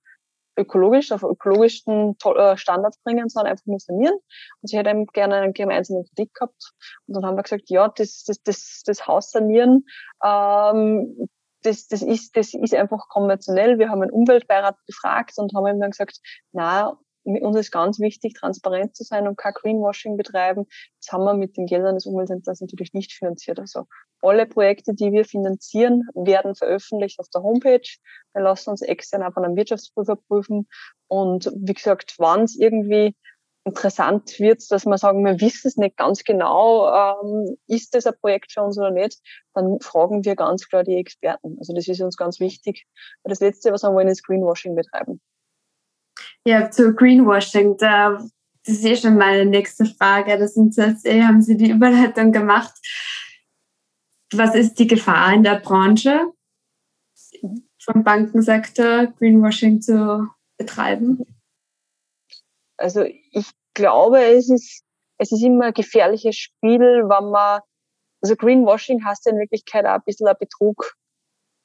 ökologisch, 0.59 1.13
auf 1.13 1.23
ökologischen 1.23 2.17
äh, 2.25 2.57
Standards 2.57 2.99
bringen, 3.03 3.29
sondern 3.29 3.53
einfach 3.53 3.67
nur 3.67 3.81
sanieren. 3.81 4.15
Und 4.61 4.69
sie 4.69 4.77
hätte 4.77 4.91
eben 4.91 5.07
gerne 5.07 5.37
einen 5.37 5.53
gemeinsamen 5.53 6.05
Kredit 6.05 6.35
gehabt. 6.35 6.73
Und 7.07 7.15
dann 7.15 7.25
haben 7.25 7.37
wir 7.37 7.43
gesagt, 7.43 7.71
ja, 7.71 7.89
das, 7.89 8.25
das, 8.25 8.43
das, 8.43 8.83
das 8.85 9.07
Haus 9.07 9.31
sanieren, 9.31 9.85
ähm, 10.25 11.29
das, 11.63 11.89
das, 11.89 12.03
ist, 12.03 12.37
das 12.37 12.55
ist 12.55 12.75
einfach 12.75 13.09
konventionell. 13.09 13.79
Wir 13.79 13.89
haben 13.89 14.03
einen 14.03 14.13
Umweltbeirat 14.13 14.77
gefragt 14.87 15.35
und 15.37 15.53
haben 15.55 15.67
ihm 15.67 15.81
dann 15.81 15.91
gesagt, 15.91 16.21
na, 16.53 16.99
uns 17.25 17.57
ist 17.57 17.71
ganz 17.71 17.99
wichtig, 17.99 18.35
transparent 18.35 18.97
zu 18.97 19.05
sein 19.05 19.29
und 19.29 19.37
kein 19.37 19.53
Greenwashing 19.53 20.17
betreiben. 20.17 20.67
Das 21.01 21.13
haben 21.13 21.25
wir 21.25 21.35
mit 21.35 21.57
den 21.57 21.67
Geldern 21.67 21.95
des 21.95 22.07
Umweltzentrums 22.07 22.61
natürlich 22.61 22.95
nicht 22.95 23.13
finanziert. 23.13 23.59
Also 23.59 23.85
alle 24.23 24.47
Projekte, 24.47 24.95
die 24.95 25.13
wir 25.13 25.25
finanzieren, 25.25 26.05
werden 26.15 26.55
veröffentlicht 26.55 27.19
auf 27.21 27.29
der 27.29 27.43
Homepage. 27.43 27.89
Wir 28.35 28.43
lassen 28.43 28.71
uns 28.71 28.83
extern 28.83 29.23
auch 29.23 29.33
von 29.33 29.45
einem 29.45 29.57
Wirtschaftsprüfer 29.57 30.17
prüfen. 30.17 30.69
Und 31.07 31.51
wie 31.57 31.75
gesagt, 31.75 32.15
wann 32.19 32.43
es 32.43 32.57
irgendwie 32.57 33.15
interessant 33.65 34.39
wird, 34.39 34.63
dass 34.71 34.87
wir 34.87 34.99
sagen, 34.99 35.25
wir 35.25 35.41
wissen 35.41 35.69
es 35.69 35.77
nicht 35.77 35.97
ganz 35.97 36.25
genau, 36.25 36.89
ähm, 36.89 37.57
ist 37.67 37.95
das 37.95 38.07
ein 38.07 38.15
Projekt 38.21 38.53
für 38.53 38.63
uns 38.63 38.79
oder 38.79 38.91
nicht, 38.91 39.19
dann 39.55 39.79
fragen 39.81 40.25
wir 40.25 40.37
ganz 40.37 40.69
klar 40.69 40.85
die 40.85 40.97
Experten. 40.97 41.57
Also 41.59 41.75
das 41.75 41.87
ist 41.87 42.01
uns 42.01 42.17
ganz 42.17 42.41
wichtig. 42.41 42.87
Das 43.25 43.41
Letzte, 43.41 43.73
was 43.73 43.83
wir 43.83 43.93
wollen, 43.93 44.09
ist 44.09 44.25
Greenwashing 44.25 44.75
betreiben. 44.75 45.21
Ja, 46.45 46.71
zu 46.71 46.95
Greenwashing, 46.95 47.77
da, 47.77 48.19
das 48.65 48.75
ist 48.75 48.85
eh 48.85 48.97
schon 48.97 49.17
meine 49.17 49.45
nächste 49.45 49.85
Frage. 49.85 50.39
Das 50.39 50.55
sind 50.55 50.77
jetzt 50.77 51.07
eh, 51.07 51.23
haben 51.23 51.43
Sie 51.43 51.57
die 51.57 51.71
Überleitung 51.71 52.33
gemacht. 52.33 52.75
Was 54.33 54.55
ist 54.55 54.79
die 54.79 54.87
Gefahr 54.87 55.33
in 55.33 55.43
der 55.43 55.61
Branche 55.61 56.33
vom 57.81 58.05
Bankensektor, 58.05 59.07
Greenwashing 59.19 59.81
zu 59.81 60.29
betreiben? 60.59 61.25
Also 62.77 63.03
ich 63.05 63.51
glaube, 63.75 64.23
es 64.23 64.51
ist, 64.51 64.85
es 65.19 65.33
ist 65.33 65.43
immer 65.43 65.67
ein 65.67 65.73
gefährliches 65.73 66.37
Spiel, 66.37 66.81
wenn 66.81 67.31
man, 67.31 67.61
also 68.23 68.37
Greenwashing 68.37 69.05
heißt 69.05 69.27
ja 69.27 69.33
in 69.33 69.39
Wirklichkeit 69.39 69.87
auch 69.87 69.95
ein 69.95 70.03
bisschen 70.05 70.29
ein 70.29 70.37
Betrug 70.39 70.95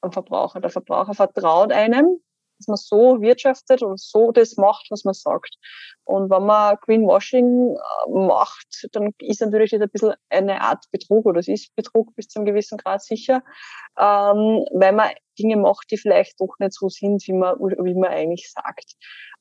am 0.00 0.12
Verbraucher. 0.12 0.60
Der 0.60 0.70
Verbraucher 0.70 1.14
vertraut 1.14 1.72
einem 1.72 2.20
dass 2.58 2.68
man 2.68 2.76
so 2.76 3.20
wirtschaftet 3.20 3.82
und 3.82 4.00
so 4.00 4.32
das 4.32 4.56
macht, 4.56 4.86
was 4.90 5.04
man 5.04 5.14
sagt. 5.14 5.56
Und 6.04 6.30
wenn 6.30 6.44
man 6.44 6.76
Greenwashing 6.82 7.76
äh, 7.76 8.10
macht, 8.10 8.88
dann 8.92 9.10
ist 9.20 9.40
natürlich 9.40 9.70
das 9.70 9.80
ein 9.80 9.90
bisschen 9.90 10.14
eine 10.28 10.60
Art 10.60 10.84
Betrug 10.90 11.26
oder 11.26 11.40
es 11.40 11.48
ist 11.48 11.74
Betrug 11.76 12.14
bis 12.14 12.28
zu 12.28 12.38
einem 12.38 12.46
gewissen 12.46 12.78
Grad 12.78 13.02
sicher, 13.02 13.42
ähm, 13.98 14.64
weil 14.72 14.92
man 14.92 15.10
Dinge 15.38 15.56
macht, 15.56 15.90
die 15.90 15.96
vielleicht 15.96 16.40
doch 16.40 16.54
nicht 16.58 16.74
so 16.74 16.88
sind, 16.88 17.26
wie 17.26 17.32
man, 17.32 17.56
wie 17.58 17.94
man 17.94 18.10
eigentlich 18.10 18.52
sagt. 18.52 18.94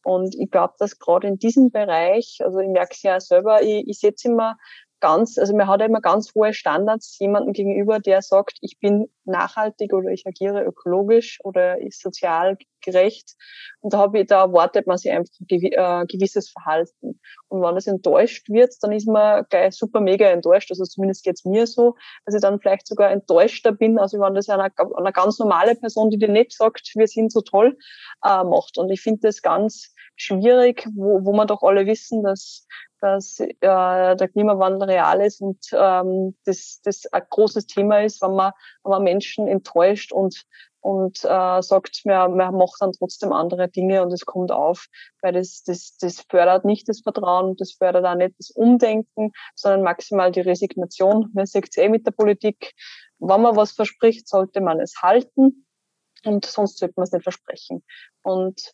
Und 0.04 0.36
ich 0.38 0.49
glaube, 0.52 0.73
dass 0.80 0.99
gerade 0.99 1.28
in 1.28 1.38
diesem 1.38 1.71
Bereich, 1.71 2.39
also 2.41 2.60
ich 2.60 2.69
merke 2.69 2.93
es 2.93 3.04
ja 3.04 3.19
selber, 3.19 3.62
ich, 3.62 3.88
ich 3.88 3.99
setze 3.99 4.30
immer 4.30 4.58
ganz, 5.04 5.38
also 5.38 5.54
man 5.54 5.68
hat 5.68 5.82
immer 5.82 6.00
ganz 6.00 6.34
hohe 6.34 6.54
Standards 6.54 7.18
jemandem 7.20 7.52
gegenüber, 7.52 8.00
der 8.00 8.22
sagt, 8.22 8.58
ich 8.62 8.80
bin 8.80 9.10
nachhaltig 9.26 9.92
oder 9.92 10.12
ich 10.12 10.26
agiere 10.26 10.63
ökologisch 10.63 11.39
oder 11.44 11.78
ist 11.82 12.02
sozial 12.02 12.58
gerecht. 12.80 13.36
Und 13.82 13.94
da 13.94 13.98
habe 13.98 14.22
ich, 14.22 14.28
da 14.28 14.44
erwartet 14.44 14.88
man 14.88 14.98
sich 14.98 15.12
einfach 15.12 15.34
ein 15.42 15.48
äh, 15.50 16.06
gewisses 16.08 16.50
Verhalten. 16.50 17.20
Und 17.50 17.62
wenn 17.62 17.76
das 17.76 17.88
enttäuscht 17.88 18.48
wird, 18.48 18.74
dann 18.82 18.94
ist 18.94 19.06
man 19.06 19.46
gleich 19.50 19.76
super 19.76 20.00
mega 20.00 20.26
enttäuscht. 20.28 20.72
Also 20.72 20.86
zumindest 20.86 21.26
geht's 21.26 21.44
mir 21.44 21.68
so, 21.68 21.96
dass 22.26 22.36
ich 22.36 22.42
dann 22.42 22.62
vielleicht 22.62 22.88
sogar 22.88 23.12
enttäuschter 23.12 23.74
bin, 23.74 24.00
also 24.00 24.22
wenn 24.22 24.36
das 24.36 24.48
eine, 24.48 24.70
eine 24.96 25.12
ganz 25.12 25.38
normale 25.38 25.76
Person, 25.76 26.12
die 26.12 26.18
dir 26.18 26.30
nicht 26.30 26.54
sagt, 26.54 26.94
wir 26.96 27.08
sind 27.08 27.34
so 27.34 27.42
toll, 27.42 27.78
äh, 28.24 28.44
macht. 28.46 28.78
Und 28.78 28.89
ich 28.89 29.02
finde 29.02 29.20
das 29.24 29.42
ganz 29.42 29.92
schwierig, 30.15 30.88
wo, 30.95 31.26
wo 31.26 31.34
man 31.34 31.47
doch 31.47 31.63
alle 31.63 31.86
wissen, 31.86 32.23
dass 32.23 32.67
dass 33.04 33.38
äh, 33.41 33.49
der 33.60 34.30
Klimawandel 34.30 34.89
real 34.89 35.19
ist 35.19 35.41
und 35.41 35.60
ähm, 35.73 36.38
das, 36.45 36.80
das 36.86 37.06
ein 37.08 37.23
großes 37.30 37.67
Thema 37.67 38.02
ist, 38.02 38.21
wenn 38.21 38.34
man, 38.34 38.54
wenn 38.84 38.91
man 38.91 39.04
Menschen 39.04 39.45
enttäuscht 39.45 40.13
und, 40.13 40.45
und 40.80 41.17
äh, 41.26 41.62
sagt, 41.62 42.06
man, 42.06 42.38
man 42.38 42.56
macht 42.56 42.78
dann 42.80 42.93
trotzdem 42.93 43.34
andere 43.34 43.67
Dinge 43.67 44.04
und 44.04 44.13
es 44.13 44.26
kommt 44.26 44.54
auf, 44.54 44.88
weil 45.21 45.34
das, 45.34 45.63
das, 45.63 45.97
das 45.97 46.21
fördert 46.30 46.63
nicht 46.63 46.88
das 46.88 47.02
Vertrauen, 47.02 47.58
das 47.58 47.73
fördert 47.73 48.06
auch 48.06 48.15
nicht 48.15 48.36
das 48.39 48.52
Umdenken, 48.52 49.34
sondern 49.54 49.82
maximal 49.82 50.32
die 50.32 50.39
Resignation. 50.39 51.30
Man 51.34 51.45
sieht 51.45 51.67
es 51.71 51.78
eh 51.78 51.89
mit 51.89 52.08
der 52.08 52.12
Politik, 52.12 52.73
wenn 53.19 53.41
man 53.41 53.58
was 53.58 53.73
verspricht, 53.73 54.30
sollte 54.30 54.62
man 54.62 54.80
es 54.80 55.02
halten 55.02 55.65
und 56.23 56.45
sonst 56.45 56.78
sollte 56.78 56.93
man 56.95 57.04
es 57.04 57.12
nicht 57.12 57.23
versprechen. 57.23 57.84
Und 58.21 58.73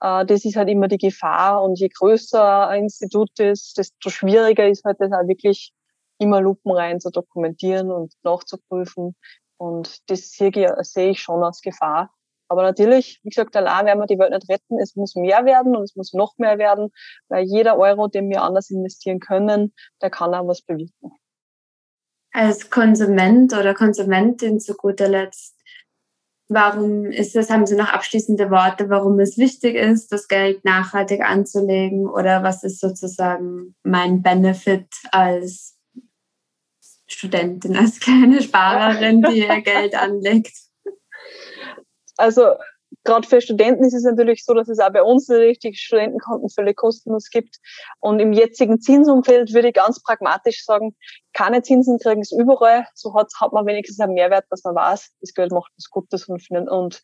das 0.00 0.44
ist 0.44 0.56
halt 0.56 0.68
immer 0.68 0.88
die 0.88 0.98
Gefahr. 0.98 1.62
Und 1.62 1.78
je 1.78 1.88
größer 1.88 2.68
ein 2.68 2.84
Institut 2.84 3.38
ist, 3.40 3.78
desto 3.78 4.10
schwieriger 4.10 4.68
ist 4.68 4.84
halt 4.84 5.00
das 5.00 5.12
auch 5.12 5.26
wirklich 5.26 5.72
immer 6.18 6.40
lupenrein 6.40 7.00
zu 7.00 7.10
dokumentieren 7.10 7.90
und 7.90 8.12
nachzuprüfen. 8.22 9.16
Und 9.56 10.10
das 10.10 10.30
sehe 10.30 11.10
ich 11.10 11.20
schon 11.20 11.42
als 11.42 11.60
Gefahr. 11.60 12.12
Aber 12.50 12.62
natürlich, 12.62 13.20
wie 13.24 13.28
gesagt, 13.28 13.54
allein 13.56 13.84
werden 13.84 13.98
wir 13.98 14.06
die 14.06 14.18
Welt 14.18 14.32
nicht 14.32 14.48
retten. 14.48 14.78
Es 14.80 14.96
muss 14.96 15.14
mehr 15.16 15.44
werden 15.44 15.76
und 15.76 15.82
es 15.82 15.96
muss 15.96 16.14
noch 16.14 16.38
mehr 16.38 16.56
werden, 16.58 16.90
weil 17.28 17.44
jeder 17.44 17.76
Euro, 17.78 18.08
den 18.08 18.30
wir 18.30 18.42
anders 18.42 18.70
investieren 18.70 19.20
können, 19.20 19.74
der 20.00 20.08
kann 20.08 20.34
auch 20.34 20.46
was 20.46 20.62
bewirken. 20.62 21.12
Als 22.32 22.70
Konsument 22.70 23.52
oder 23.52 23.74
Konsumentin 23.74 24.60
zu 24.60 24.74
guter 24.74 25.08
Letzt, 25.08 25.57
Warum 26.50 27.04
ist 27.04 27.34
das, 27.34 27.50
haben 27.50 27.66
Sie 27.66 27.76
noch 27.76 27.92
abschließende 27.92 28.50
Worte, 28.50 28.88
warum 28.88 29.20
es 29.20 29.36
wichtig 29.36 29.74
ist, 29.74 30.10
das 30.12 30.28
Geld 30.28 30.64
nachhaltig 30.64 31.20
anzulegen 31.20 32.08
oder 32.08 32.42
was 32.42 32.64
ist 32.64 32.80
sozusagen 32.80 33.74
mein 33.82 34.22
Benefit 34.22 34.88
als 35.12 35.78
Studentin, 37.06 37.76
als 37.76 38.00
kleine 38.00 38.42
Sparerin, 38.42 39.20
die 39.22 39.40
ihr 39.40 39.60
Geld 39.62 39.94
anlegt? 39.94 40.56
Also 42.16 42.54
gerade 43.08 43.26
für 43.26 43.40
Studenten 43.40 43.84
ist 43.84 43.94
es 43.94 44.04
natürlich 44.04 44.44
so, 44.44 44.52
dass 44.52 44.68
es 44.68 44.78
auch 44.78 44.92
bei 44.92 45.02
uns 45.02 45.28
natürlich 45.28 45.58
die 45.58 45.74
Studentenkonten 45.74 46.50
völlig 46.50 46.76
kostenlos 46.76 47.30
gibt. 47.30 47.56
Und 48.00 48.20
im 48.20 48.34
jetzigen 48.34 48.80
Zinsumfeld 48.80 49.54
würde 49.54 49.68
ich 49.68 49.74
ganz 49.74 50.02
pragmatisch 50.02 50.64
sagen, 50.64 50.94
keine 51.32 51.62
Zinsen 51.62 51.98
kriegen 51.98 52.20
es 52.20 52.32
überall. 52.32 52.86
So 52.94 53.14
hat, 53.14 53.32
hat 53.40 53.52
man 53.52 53.64
wenigstens 53.64 53.98
einen 54.00 54.12
Mehrwert, 54.12 54.44
dass 54.50 54.62
man 54.64 54.74
weiß, 54.74 55.10
das 55.20 55.32
Geld 55.32 55.52
macht 55.52 55.72
was 55.76 55.88
Gutes 55.88 56.28
und, 56.28 56.42
und 56.50 57.02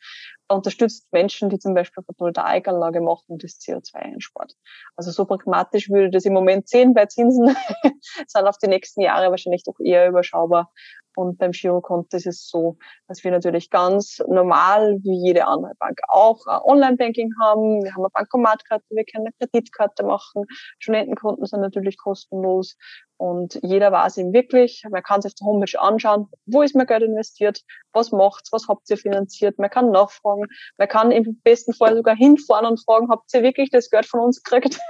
unterstützt 0.49 1.07
Menschen, 1.11 1.49
die 1.49 1.59
zum 1.59 1.73
Beispiel 1.73 2.05
Photovoltaikanlage 2.05 3.01
machen 3.01 3.25
und 3.29 3.43
das 3.43 3.59
CO2 3.61 3.95
einspart. 3.95 4.53
Also 4.97 5.11
so 5.11 5.25
pragmatisch 5.25 5.89
würde 5.89 6.07
ich 6.07 6.13
das 6.13 6.27
im 6.27 6.35
Moment 6.35 6.69
sehen 6.69 6.93
bei 6.93 7.07
Zinsen, 7.07 7.57
sind 8.27 8.47
auf 8.47 8.59
die 8.59 8.69
nächsten 8.69 9.01
Jahre 9.01 9.31
wahrscheinlich 9.31 9.65
doch 9.65 9.81
eher 9.83 10.09
überschaubar. 10.09 10.71
Und 11.17 11.39
beim 11.39 11.53
Girokonto 11.53 12.17
ist 12.17 12.27
es 12.27 12.49
so, 12.49 12.77
dass 13.09 13.25
wir 13.25 13.31
natürlich 13.31 13.71
ganz 13.71 14.21
normal, 14.29 14.99
wie 15.03 15.27
jede 15.27 15.47
andere 15.47 15.75
Bank 15.79 16.01
auch, 16.09 16.47
Online-Banking 16.47 17.33
haben. 17.43 17.83
Wir 17.85 17.95
haben 17.95 18.03
eine 18.03 18.11
Bankomatkarte, 18.11 18.85
wir 18.91 19.05
können 19.05 19.27
eine 19.27 19.49
Kreditkarte 19.51 20.05
machen. 20.05 20.45
Studentenkonten 20.79 21.47
sind 21.47 21.61
natürlich 21.61 21.99
kostenlos. 21.99 22.77
Und 23.17 23.59
jeder 23.63 23.93
weiß 23.93 24.19
eben 24.19 24.33
wirklich, 24.33 24.83
man 24.91 25.03
kann 25.03 25.23
sich 25.23 25.31
auf 25.31 25.35
der 25.37 25.47
Homepage 25.47 25.81
anschauen, 25.81 26.29
wo 26.47 26.63
ist 26.63 26.75
mein 26.75 26.87
Geld 26.87 27.05
investiert, 27.05 27.63
was 27.93 28.11
macht's, 28.11 28.53
was 28.53 28.67
habt 28.69 28.91
ihr 28.91 28.97
finanziert, 28.97 29.59
man 29.59 29.71
kann 29.71 29.91
nachfragen, 29.91 30.47
man 30.79 30.89
kann 30.89 31.13
im 31.13 31.41
besten 31.43 31.73
Fall 31.73 31.95
sogar 31.97 32.17
hinfahren 32.17 32.67
und 32.67 32.85
fragen, 32.85 33.09
habt 33.11 33.33
ihr 33.33 33.43
wirklich 33.43 33.71
das 33.71 33.89
Geld 33.89 34.07
von 34.07 34.21
uns 34.21 34.43
gekriegt? 34.43 34.81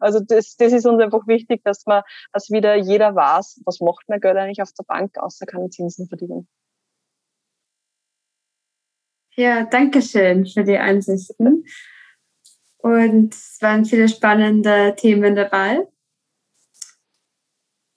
Also 0.00 0.20
das, 0.20 0.56
das 0.56 0.72
ist 0.72 0.86
uns 0.86 1.02
einfach 1.02 1.26
wichtig, 1.26 1.62
dass 1.64 1.84
man, 1.86 2.02
dass 2.32 2.50
wieder 2.50 2.76
jeder 2.76 3.14
weiß, 3.14 3.60
was 3.64 3.80
macht 3.80 4.08
man 4.08 4.20
Geld 4.20 4.36
eigentlich 4.36 4.62
auf 4.62 4.72
der 4.72 4.84
Bank, 4.84 5.18
außer 5.18 5.46
keine 5.46 5.70
Zinsen 5.70 6.08
verdienen. 6.08 6.48
Ja, 9.34 9.64
danke 9.64 10.02
schön 10.02 10.46
für 10.46 10.62
die 10.62 10.76
Einsichten. 10.76 11.64
Und 12.78 13.34
es 13.34 13.58
waren 13.60 13.84
viele 13.84 14.08
spannende 14.08 14.94
Themen 14.96 15.36
dabei. 15.36 15.86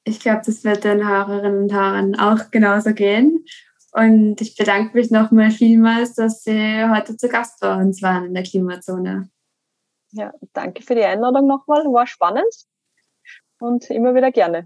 Ich 0.06 0.20
glaube, 0.20 0.44
das 0.46 0.64
wird 0.64 0.84
den 0.84 1.08
Hörerinnen 1.08 1.64
und 1.64 1.74
Hörern 1.74 2.16
auch 2.16 2.52
genauso 2.52 2.94
gehen. 2.94 3.44
Und 3.92 4.40
ich 4.40 4.56
bedanke 4.56 4.96
mich 4.96 5.10
nochmal 5.10 5.52
vielmals, 5.52 6.14
dass 6.14 6.44
Sie 6.44 6.84
heute 6.90 7.18
zu 7.18 7.28
Gast 7.28 7.60
bei 7.60 7.76
uns 7.76 8.02
waren 8.02 8.26
in 8.26 8.34
der 8.34 8.44
Klimazone. 8.44 9.30
Ja, 10.16 10.32
danke 10.54 10.82
für 10.82 10.96
die 10.96 11.04
Einladung 11.04 11.46
nochmal. 11.46 11.84
War 11.86 12.08
spannend 12.08 12.54
und 13.60 13.90
immer 13.90 14.16
wieder 14.16 14.32
gerne. 14.32 14.66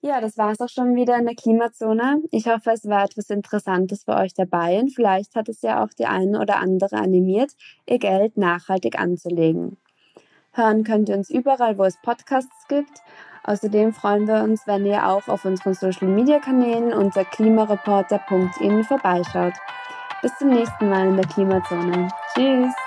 Ja, 0.00 0.20
das 0.20 0.36
war 0.36 0.50
es 0.50 0.60
auch 0.60 0.68
schon 0.68 0.96
wieder 0.96 1.16
in 1.18 1.26
der 1.26 1.36
Klimazone. 1.36 2.22
Ich 2.30 2.48
hoffe, 2.48 2.70
es 2.70 2.88
war 2.88 3.04
etwas 3.04 3.28
Interessantes 3.28 4.04
für 4.04 4.16
euch 4.16 4.32
dabei 4.34 4.80
und 4.80 4.90
vielleicht 4.90 5.36
hat 5.36 5.48
es 5.48 5.62
ja 5.62 5.84
auch 5.84 5.90
die 5.96 6.06
eine 6.06 6.40
oder 6.40 6.56
andere 6.56 6.96
animiert, 6.96 7.52
ihr 7.86 7.98
Geld 7.98 8.36
nachhaltig 8.36 8.98
anzulegen. 8.98 9.76
Hören 10.52 10.84
könnt 10.84 11.08
ihr 11.08 11.16
uns 11.16 11.30
überall, 11.30 11.78
wo 11.78 11.84
es 11.84 12.00
Podcasts 12.02 12.66
gibt. 12.68 13.02
Außerdem 13.44 13.92
freuen 13.92 14.26
wir 14.26 14.42
uns, 14.42 14.66
wenn 14.66 14.86
ihr 14.86 15.06
auch 15.06 15.28
auf 15.28 15.44
unseren 15.44 15.74
Social 15.74 16.08
Media 16.08 16.40
Kanälen 16.40 16.92
unter 16.94 17.24
klimareporter.in 17.24 18.84
vorbeischaut. 18.84 19.54
Bis 20.22 20.36
zum 20.38 20.48
nächsten 20.48 20.88
Mal 20.88 21.08
in 21.08 21.16
der 21.16 21.26
Klimazone. 21.26 22.08
Tschüss! 22.34 22.81